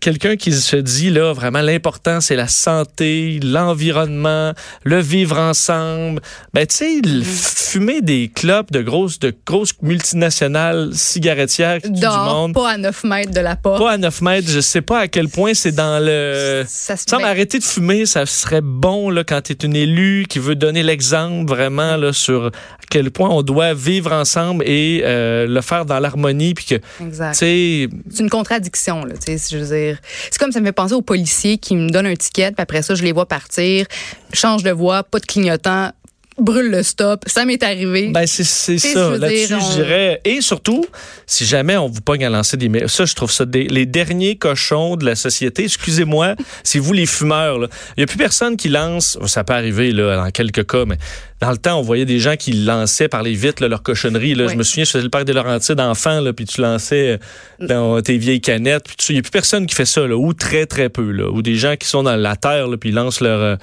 quelqu'un 0.00 0.36
qui 0.36 0.52
se 0.52 0.76
dit, 0.76 1.10
là, 1.10 1.32
vraiment, 1.32 1.62
l'important, 1.62 2.20
c'est 2.20 2.36
la 2.36 2.46
santé, 2.46 3.40
l'environnement, 3.42 4.52
le 4.84 5.00
vivre 5.00 5.36
ensemble. 5.36 6.20
Ben, 6.54 6.64
tu 6.64 6.76
sais, 6.76 7.00
le 7.04 7.24
fumer 7.24 8.02
des 8.02 8.30
clopes 8.32 8.70
de 8.70 8.82
grosses, 8.82 9.18
de 9.18 9.34
grosses 9.44 9.72
multinationales 9.82 10.90
cigarettières 10.94 11.80
du 11.80 12.06
monde. 12.06 12.54
pas 12.54 12.70
à 12.70 12.78
9 12.78 13.04
mètres 13.04 13.32
de 13.32 13.40
la 13.40 13.56
porte. 13.56 13.80
Pas 13.80 13.92
à 13.92 13.98
9 13.98 14.20
mètres, 14.22 14.48
je 14.48 14.60
sais 14.60 14.80
pas 14.82 15.00
à 15.00 15.08
quel 15.08 15.28
point 15.28 15.54
c'est 15.54 15.72
dans 15.72 16.00
le. 16.00 16.62
Ça 16.68 16.96
se 16.96 17.04
semble 17.08 17.24
arrêter 17.24 17.58
de 17.58 17.64
fumer, 17.64 18.06
ça 18.06 18.26
serait 18.26 18.60
bon 18.62 19.10
là, 19.10 19.24
quand 19.24 19.40
tu 19.42 19.52
es 19.54 19.56
une 19.64 19.74
élue 19.74 20.26
qui 20.28 20.38
veut 20.38 20.54
donner 20.54 20.84
l'exemple 20.84 21.48
vraiment 21.48 21.96
là, 21.96 22.12
sur 22.12 22.46
à 22.46 22.50
quel 22.88 23.10
point 23.10 23.28
on 23.28 23.42
doit 23.42 23.74
vivre 23.74 24.12
ensemble 24.12 24.62
et 24.64 25.02
euh, 25.04 25.46
le 25.48 25.60
faire 25.62 25.84
dans 25.84 25.98
l'harmonie. 25.98 26.27
Puis 26.54 26.64
que, 26.64 26.74
Exact. 27.02 27.34
C'est 27.34 27.88
une 28.18 28.30
contradiction, 28.30 29.04
là, 29.04 29.14
tu 29.14 29.38
sais, 29.38 29.48
je 29.50 29.58
veux 29.58 29.76
dire. 29.76 29.98
C'est 30.30 30.38
comme 30.38 30.52
ça 30.52 30.60
me 30.60 30.66
fait 30.66 30.72
penser 30.72 30.94
aux 30.94 31.02
policiers 31.02 31.58
qui 31.58 31.76
me 31.76 31.90
donnent 31.90 32.06
un 32.06 32.16
ticket, 32.16 32.52
puis 32.52 32.62
après 32.62 32.82
ça, 32.82 32.94
je 32.94 33.02
les 33.02 33.12
vois 33.12 33.26
partir, 33.26 33.86
change 34.32 34.62
de 34.62 34.70
voie, 34.70 35.02
pas 35.02 35.18
de 35.18 35.26
clignotant, 35.26 35.92
brûle 36.40 36.70
le 36.70 36.82
stop. 36.82 37.22
Ça 37.26 37.44
m'est 37.44 37.62
arrivé. 37.62 38.08
ben 38.08 38.26
c'est 38.26 38.44
ça. 38.44 39.16
Là-dessus, 39.16 39.54
on- 39.54 39.60
je 39.60 39.74
dirais. 39.74 40.20
Et 40.24 40.40
surtout, 40.40 40.84
si 41.26 41.44
jamais 41.46 41.76
on 41.76 41.88
vous 41.88 42.00
pogne 42.00 42.24
à 42.24 42.30
lancer 42.30 42.56
des. 42.56 42.70
Ça, 42.88 43.04
je 43.04 43.14
trouve 43.14 43.30
ça 43.32 43.44
des, 43.44 43.64
les 43.64 43.86
derniers 43.86 44.36
cochons 44.36 44.96
de 44.96 45.04
la 45.04 45.14
société. 45.14 45.64
Excusez-moi, 45.64 46.34
c'est 46.64 46.78
vous 46.78 46.92
les 46.92 47.06
fumeurs. 47.06 47.58
Il 47.96 47.98
n'y 47.98 48.04
a 48.04 48.06
plus 48.06 48.18
personne 48.18 48.56
qui 48.56 48.68
lance. 48.68 49.18
Ça 49.26 49.44
peut 49.44 49.54
arriver 49.54 49.92
là, 49.92 50.16
dans 50.16 50.30
quelques 50.30 50.66
cas, 50.66 50.84
mais 50.86 50.96
dans 51.40 51.50
le 51.50 51.56
temps, 51.58 51.78
on 51.78 51.82
voyait 51.82 52.04
des 52.04 52.18
gens 52.18 52.34
qui 52.36 52.52
lançaient 52.52 53.08
par 53.08 53.22
les 53.22 53.34
vitres 53.34 53.62
là, 53.62 53.68
leur 53.68 53.82
cochonnerie. 53.82 54.34
Là. 54.34 54.46
Oui. 54.46 54.52
Je 54.52 54.58
me 54.58 54.62
souviens, 54.64 54.84
je 54.84 54.90
faisais 54.90 55.04
le 55.04 55.10
parc 55.10 55.24
des 55.24 55.32
Laurentides 55.32 55.78
enfant, 55.80 56.20
là, 56.20 56.32
puis 56.32 56.44
tu 56.46 56.60
lançais 56.60 57.18
euh, 57.60 57.66
dans 57.66 58.00
tes 58.02 58.16
vieilles 58.18 58.40
canettes. 58.40 58.84
Puis 58.86 58.96
il 59.10 59.12
n'y 59.14 59.18
a 59.18 59.22
plus 59.22 59.30
personne 59.30 59.66
qui 59.66 59.74
fait 59.74 59.84
ça, 59.86 60.06
là, 60.06 60.16
ou 60.16 60.32
très, 60.34 60.66
très 60.66 60.88
peu. 60.88 61.10
Là, 61.12 61.30
ou 61.30 61.42
des 61.42 61.54
gens 61.54 61.76
qui 61.76 61.86
sont 61.86 62.02
dans 62.02 62.16
la 62.16 62.34
terre, 62.36 62.66
là, 62.68 62.76
puis 62.76 62.88
ils 62.90 62.94
lancent 62.94 63.20
leur, 63.20 63.40
euh, 63.40 63.56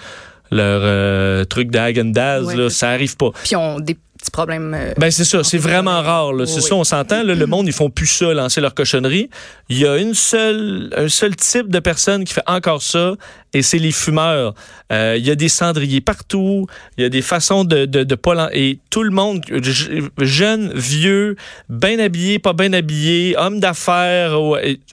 leur 0.52 0.82
euh, 0.84 1.44
truc 1.46 1.72
d'Agendaz. 1.72 2.44
Ouais, 2.46 2.70
ça 2.70 2.90
arrive 2.90 3.16
pas. 3.18 3.32
Puis 3.44 3.56
des 3.82 3.98
petits 4.26 4.32
problèmes. 4.32 4.74
euh, 4.74 4.94
Ben 4.98 5.10
c'est 5.12 5.24
ça, 5.26 5.44
c'est 5.44 5.58
vraiment 5.58 6.02
rare. 6.02 6.32
C'est 6.46 6.56
Oui, 6.58 6.62
ça, 6.62 6.76
on 6.76 6.84
s'entend. 6.84 7.24
Le 7.24 7.46
monde, 7.46 7.68
ils 7.68 7.74
font 7.74 7.90
plus 7.90 8.08
ça, 8.08 8.34
lancer 8.34 8.62
leur 8.62 8.74
cochonnerie. 8.74 9.30
Il 9.70 9.78
y 9.80 9.88
a 9.88 9.98
une 9.98 10.14
seule, 10.14 10.92
un 10.96 11.08
seul 11.10 11.36
type 11.36 11.70
de 11.70 11.80
personne 11.80 12.24
qui 12.26 12.34
fait 12.34 12.44
encore 12.48 12.82
ça, 12.82 13.14
et 13.54 13.62
c'est 13.62 13.78
les 13.80 13.92
fumeurs. 13.92 14.54
Euh, 14.92 15.16
Il 15.18 15.26
y 15.26 15.32
a 15.32 15.36
des 15.36 15.50
cendriers 15.50 16.02
partout. 16.02 16.68
Il 16.98 17.04
y 17.04 17.06
a 17.06 17.10
des 17.10 17.22
façons 17.22 17.64
de 17.64 17.86
de, 17.86 18.04
de 18.04 18.16
pas 18.16 18.50
et 18.54 18.80
tout 18.90 19.04
le 19.04 19.12
monde, 19.12 19.42
je- 19.50 20.02
jeune, 20.22 20.72
vieux, 20.74 21.36
bien 21.70 22.00
habillé, 22.00 22.40
pas 22.40 22.54
bien 22.54 22.74
habillé, 22.74 23.36
homme 23.38 23.60
d'affaires, 23.60 24.38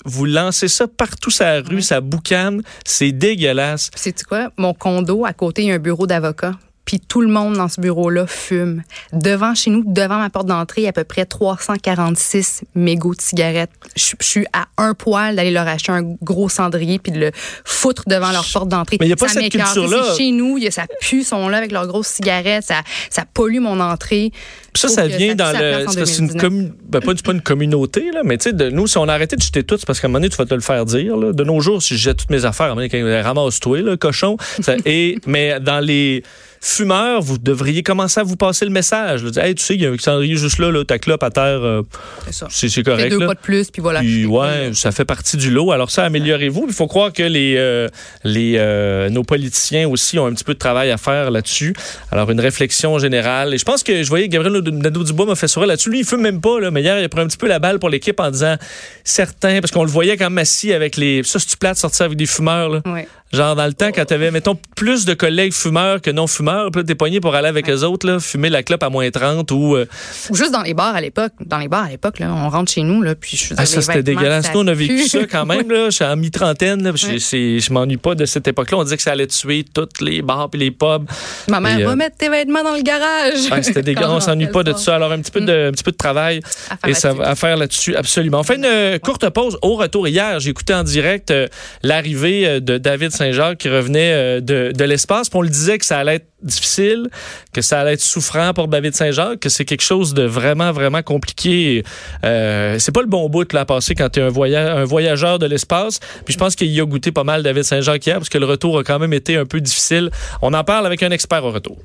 vous 0.05 0.25
lancez 0.27 0.69
ça 0.69 0.87
partout 0.87 1.31
sur 1.31 1.45
la 1.45 1.61
rue, 1.61 1.83
ça 1.83 2.01
boucane, 2.01 2.63
c'est 2.85 3.11
dégueulasse. 3.13 3.91
Sais-tu 3.95 4.25
quoi? 4.25 4.51
Mon 4.57 4.75
condo, 4.75 5.25
à 5.25 5.33
côté, 5.33 5.63
il 5.63 5.69
y 5.69 5.73
a 5.73 5.75
un 5.75 5.79
bureau 5.79 6.07
d'avocat. 6.07 6.53
Puis 6.85 6.99
tout 6.99 7.21
le 7.21 7.29
monde 7.29 7.55
dans 7.57 7.69
ce 7.69 7.81
bureau-là 7.81 8.27
fume. 8.27 8.83
Devant 9.13 9.55
chez 9.55 9.71
nous, 9.71 9.85
devant 9.87 10.19
ma 10.19 10.31
porte 10.31 10.47
d'entrée, 10.47 10.81
il 10.81 10.85
y 10.85 10.87
a 10.87 10.91
à 10.91 10.93
peu 10.93 11.05
près 11.05 11.25
346 11.25 12.63
mégots 12.75 13.15
de 13.15 13.21
cigarettes. 13.21 13.71
Je 13.97 14.13
je 14.21 14.27
suis 14.27 14.47
à 14.53 14.67
un 14.79 14.95
poil 14.95 15.37
d'aller 15.37 15.51
leur 15.51 15.67
acheter 15.69 15.93
un 15.93 16.03
gros 16.23 16.49
cendrier 16.49 16.99
puis 16.99 17.13
de 17.13 17.19
le 17.21 17.31
foutre 17.65 18.03
devant 18.07 18.33
leur 18.33 18.45
porte 18.53 18.69
d'entrée. 18.69 18.97
Mais 19.01 19.07
il 19.07 19.11
y 19.11 19.13
a 19.13 19.17
pas 19.17 19.29
Ça 19.29 19.41
cette 19.41 19.53
culture-là. 19.53 20.15
Chez 20.17 20.31
nous, 20.33 20.59
y 20.59 20.67
a, 20.67 20.71
ça 20.71 20.87
pue, 21.01 21.23
sont 21.23 21.49
là 21.49 21.59
avec 21.59 21.71
leurs 21.73 21.87
grosses 21.87 22.09
cigarettes, 22.09 22.65
ça, 22.65 22.81
ça 23.11 23.25
pollue 23.33 23.61
mon 23.61 23.79
entrée. 23.81 24.33
Ça, 24.75 24.89
ça 24.89 25.07
vient 25.07 25.35
dans 25.35 25.53
le. 25.53 25.87
c'est 25.89 26.19
une 26.19 26.29
2019. 26.29 26.37
commu- 26.43 26.73
ben, 26.89 27.01
pas, 27.01 27.33
une 27.33 27.43
communauté, 27.43 28.11
là, 28.13 28.23
mais 28.25 28.39
tu 28.39 28.51
sais, 28.51 28.71
nous, 28.71 28.87
si 28.87 28.97
on 28.99 29.09
a 29.09 29.13
arrêté 29.15 29.37
de 29.37 29.43
jeter 29.43 29.63
tout, 29.65 29.77
c'est 29.77 29.87
parce 29.87 30.01
qu'à 30.01 30.07
un 30.07 30.09
moment 30.09 30.21
donné, 30.21 30.31
tu 30.31 30.37
vas 30.37 30.47
te 30.47 30.55
le 30.55 30.61
faire 30.61 30.85
dire. 30.87 31.17
Là. 31.17 31.33
De 31.33 31.45
nos 31.45 31.61
jours, 31.61 31.83
si 31.83 31.97
je 31.97 32.03
jette 32.03 32.17
toutes 32.19 32.31
mes 32.31 32.45
affaires, 32.45 32.67
à 32.67 32.71
un 32.71 32.75
moment 32.75 32.87
donné, 32.89 33.03
quand- 33.23 33.23
ramasse-toi, 33.23 33.97
cochon. 33.99 34.37
Ça- 34.61 34.77
et, 34.87 35.19
mais 35.27 35.61
dans 35.61 35.81
les 35.81 36.23
fumeurs, 36.65 37.21
vous 37.21 37.39
devriez 37.39 37.83
commencer 37.83 38.21
à 38.21 38.23
vous 38.23 38.37
passer 38.37 38.65
le 38.65 38.71
message. 38.71 39.25
Là. 39.25 39.31
Dire, 39.31 39.43
Hey, 39.43 39.55
tu 39.57 39.65
sais, 39.65 39.75
il 39.75 39.83
y 39.83 39.87
a 39.87 39.91
un 39.91 39.99
cendrier 39.99 40.37
juste 40.37 40.59
là, 40.59 40.71
là 40.71 40.85
ta 40.85 40.99
clope 40.99 41.23
à 41.25 41.31
terre, 41.31 41.61
euh, 41.65 41.83
C'est 42.31 42.45
c'est 42.51 42.69
c'est 42.69 42.75
Fais 42.77 42.83
correct. 42.85 43.11
deux 43.11 43.19
là. 43.19 43.27
pas 43.27 43.35
de 43.35 43.41
plus, 43.41 43.71
puis 43.71 43.83
voilà. 43.83 43.99
Puis, 43.99 44.25
ouais, 44.27 44.71
ça 44.73 44.93
fait 44.93 45.05
partie 45.05 45.37
du 45.37 45.51
lot. 45.51 45.73
Alors 45.73 45.91
ça, 45.91 46.05
améliorez-vous. 46.05 46.67
Il 46.69 46.73
faut 46.75 46.87
croire 46.87 47.13
que 47.13 47.25
les, 47.25 47.57
euh, 47.57 47.89
les 48.23 48.55
euh, 48.59 49.11
nos 49.11 49.25
politiciens 49.25 49.89
aussi 49.89 50.21
ont 50.21 50.27
un 50.27 50.33
petit 50.33 50.45
peu 50.45 50.55
de 50.55 50.59
travail 50.59 50.93
à 50.93 50.99
faire 50.99 51.33
là-dessus. 51.33 51.75
Alors 52.13 52.31
une 52.31 52.41
réflexion 52.41 52.99
générale. 53.01 53.53
Et 53.55 53.59
je 53.59 53.65
pense 53.65 53.83
que 53.83 54.03
je 54.05 54.09
voyais 54.09 54.29
Gabriel 54.29 54.63
Nadeau-Dubois 54.63 55.27
m'a 55.27 55.35
fait 55.35 55.49
sourire 55.49 55.67
là-dessus. 55.67 55.91
Lui, 55.91 55.99
il 56.01 56.05
fume 56.07 56.21
même 56.21 56.41
pas, 56.41 56.61
là, 56.61 56.71
mais 56.71 56.81
hier, 56.83 56.97
il 56.99 57.05
a 57.05 57.09
pris 57.09 57.21
un 57.21 57.27
petit 57.27 57.37
peu 57.39 57.49
la 57.49 57.59
balle 57.59 57.81
pour 57.81 57.89
l'équipe 57.91 58.19
en 58.21 58.31
disant 58.31 58.55
certains, 59.03 59.61
parce 59.61 59.73
qu'on 59.73 59.85
le 59.85 59.91
voyait 59.91 60.17
quand 60.17 60.31
même 60.31 60.39
assis 60.39 60.73
avec 60.73 60.97
les... 60.97 61.23
Ça, 61.25 61.39
c'est-tu 61.41 61.57
plate 61.57 61.75
de 61.75 61.79
sortir 61.81 62.07
avec 62.07 62.17
des 62.17 62.27
fumeurs, 62.27 62.69
là? 62.69 62.83
Ouais. 62.87 63.09
Genre 63.33 63.57
dans 63.57 63.67
le 63.67 63.73
temps, 63.73 63.89
quand 63.95 64.05
t'avais, 64.05 64.31
mettons, 64.31 64.57
plus 64.77 65.05
de 65.05 65.15
collègues 65.15 65.53
fumeurs 65.53 66.01
que 66.01 66.11
non-fumeurs, 66.11 66.71
puis 66.71 66.85
t'es 66.85 66.95
pogné 66.95 67.21
pour 67.21 67.35
aller 67.35 67.49
avec 67.49 67.69
eux 67.71 67.83
autres, 67.83 68.07
là, 68.07 68.21
fumer 68.21 68.51
la 68.51 68.63
clope 68.63 68.83
à 68.83 68.91
moins 68.91 69.11
30 69.11 69.51
ou... 69.53 69.75
euh, 69.77 69.87
Ou 70.31 70.35
juste 70.37 70.53
dans 70.53 70.63
les 70.63 70.75
bars 70.75 70.95
à 70.95 71.01
l'époque. 71.01 71.33
Dans 71.41 71.59
les 71.59 71.69
bars 71.69 71.85
à 71.85 71.89
l'époque, 71.91 72.19
là, 72.19 72.33
on 72.33 72.49
rentre 72.51 72.71
chez 72.73 72.83
nous, 72.83 73.01
là, 73.03 73.15
puis 73.15 73.37
je 73.37 73.55
Ah, 73.57 73.65
ça, 73.67 73.81
c'était 73.81 74.03
dégueulasse. 74.03 74.53
Nous, 74.53 74.61
on 74.61 74.67
a 74.67 74.75
vécu 74.75 75.07
ça 75.09 75.21
quand 75.31 75.47
même. 75.47 75.71
Là. 75.71 75.87
Je 75.87 75.91
suis 75.97 76.05
en 76.05 76.17
mi-trentaine. 76.17 76.83
là, 76.83 76.93
puis 76.93 77.07
Ouais. 77.07 77.19
Je 77.61 77.73
m'ennuie 77.73 77.97
pas 77.97 78.15
de 78.15 78.25
cette 78.27 78.47
époque-là. 78.49 78.79
On 78.79 78.85
disait 78.85 78.97
que 78.97 79.03
ça 79.03 79.13
allait 79.13 79.27
tuer 79.27 79.65
toutes 79.73 80.01
les 80.01 80.23
bars 80.23 80.49
et 80.53 80.57
les 80.57 80.71
pubs. 80.71 81.07
Ma 81.49 81.61
mère 81.61 81.79
Et, 81.79 81.83
euh, 81.85 81.87
va 81.87 81.97
mettre 81.97 82.17
tes 82.17 82.29
vêtements 82.29 82.63
dans 82.63 82.75
le 82.77 82.83
garage. 82.83 83.51
Ouais, 83.51 83.63
c'était 83.63 83.83
dégueulasse. 83.83 84.11
On 84.11 84.21
s'ennuie 84.21 84.47
pas 84.49 84.63
de 84.63 84.73
ça. 84.75 84.97
Alors, 84.97 85.13
un 85.13 85.21
petit 85.21 85.31
peu 85.31 85.41
de, 85.41 85.69
un 85.69 85.73
petit 85.73 85.85
peu 85.85 85.93
de 85.93 85.97
travail 85.97 86.41
À 86.83 86.89
et 86.91 86.95
ça, 86.95 87.09
là-dessus. 87.09 87.25
à 87.31 87.35
faire 87.35 87.57
là-dessus, 87.57 87.97
absolument. 87.97 88.41
On 88.41 88.43
fait 88.43 88.57
une 88.57 88.65
euh, 88.65 88.99
courte 88.99 89.29
pause. 89.31 89.59
Au 89.63 89.77
retour, 89.77 90.07
hier, 90.09 90.39
j'ai 90.41 90.51
écouté 90.51 90.75
en 90.75 90.83
direct 90.83 91.31
euh, 91.31 91.49
l'arrivée 91.83 92.61
de 92.61 92.79
David 92.79 93.13
Saint-Jacques 93.23 93.59
qui 93.59 93.69
revenait 93.69 94.13
euh, 94.13 94.41
de, 94.41 94.73
de 94.73 94.85
l'espace. 94.85 95.29
On 95.33 95.43
le 95.43 95.49
disait 95.49 95.79
que 95.79 95.85
ça 95.85 95.99
allait 95.99 96.17
être 96.17 96.27
difficile, 96.43 97.09
que 97.53 97.63
ça 97.63 97.81
allait 97.81 97.93
être 97.95 98.01
souffrant 98.01 98.53
pour 98.53 98.67
David 98.67 98.95
Saint-Jacques, 98.95 99.41
que 99.41 99.49
c'est 99.49 99.65
quelque 99.65 99.83
chose 99.83 100.13
de 100.13 100.25
vraiment, 100.25 100.73
vraiment 100.73 101.03
compliqué. 101.03 101.85
Euh, 102.25 102.77
c'est 102.79 102.93
pas 102.93 103.03
le 103.03 103.07
bon 103.07 103.29
bout 103.29 103.53
là, 103.53 103.61
à 103.61 103.65
passer 103.65 103.95
quand 103.95 104.09
tu 104.09 104.21
es 104.21 104.23
un 104.23 104.85
voyageur 104.85 105.39
de 105.39 105.47
l'espace. 105.47 106.01
Puis 106.25 106.35
je 106.35 106.39
pense 106.39 106.57
qu'il 106.57 106.69
y 106.69 106.81
a 106.81 106.85
goûté 106.85 107.13
pas 107.13 107.25
mal 107.25 107.43
David 107.43 107.63
Saint-Jacques 107.63 108.07
hier 108.07 108.17
parce 108.19 108.29
que 108.29 108.39
le 108.39 108.47
retour 108.47 108.79
a 108.79 108.83
quand 108.83 108.99
même 108.99 109.13
été 109.13 109.37
un 109.37 109.47
peu 109.47 109.61
difficile. 109.61 110.11
On 110.43 110.53
en 110.53 110.65
parle 110.65 110.87
avec 110.87 111.03
un 111.03 111.11
expert 111.11 111.45
au 111.45 111.53
retour. 111.53 111.79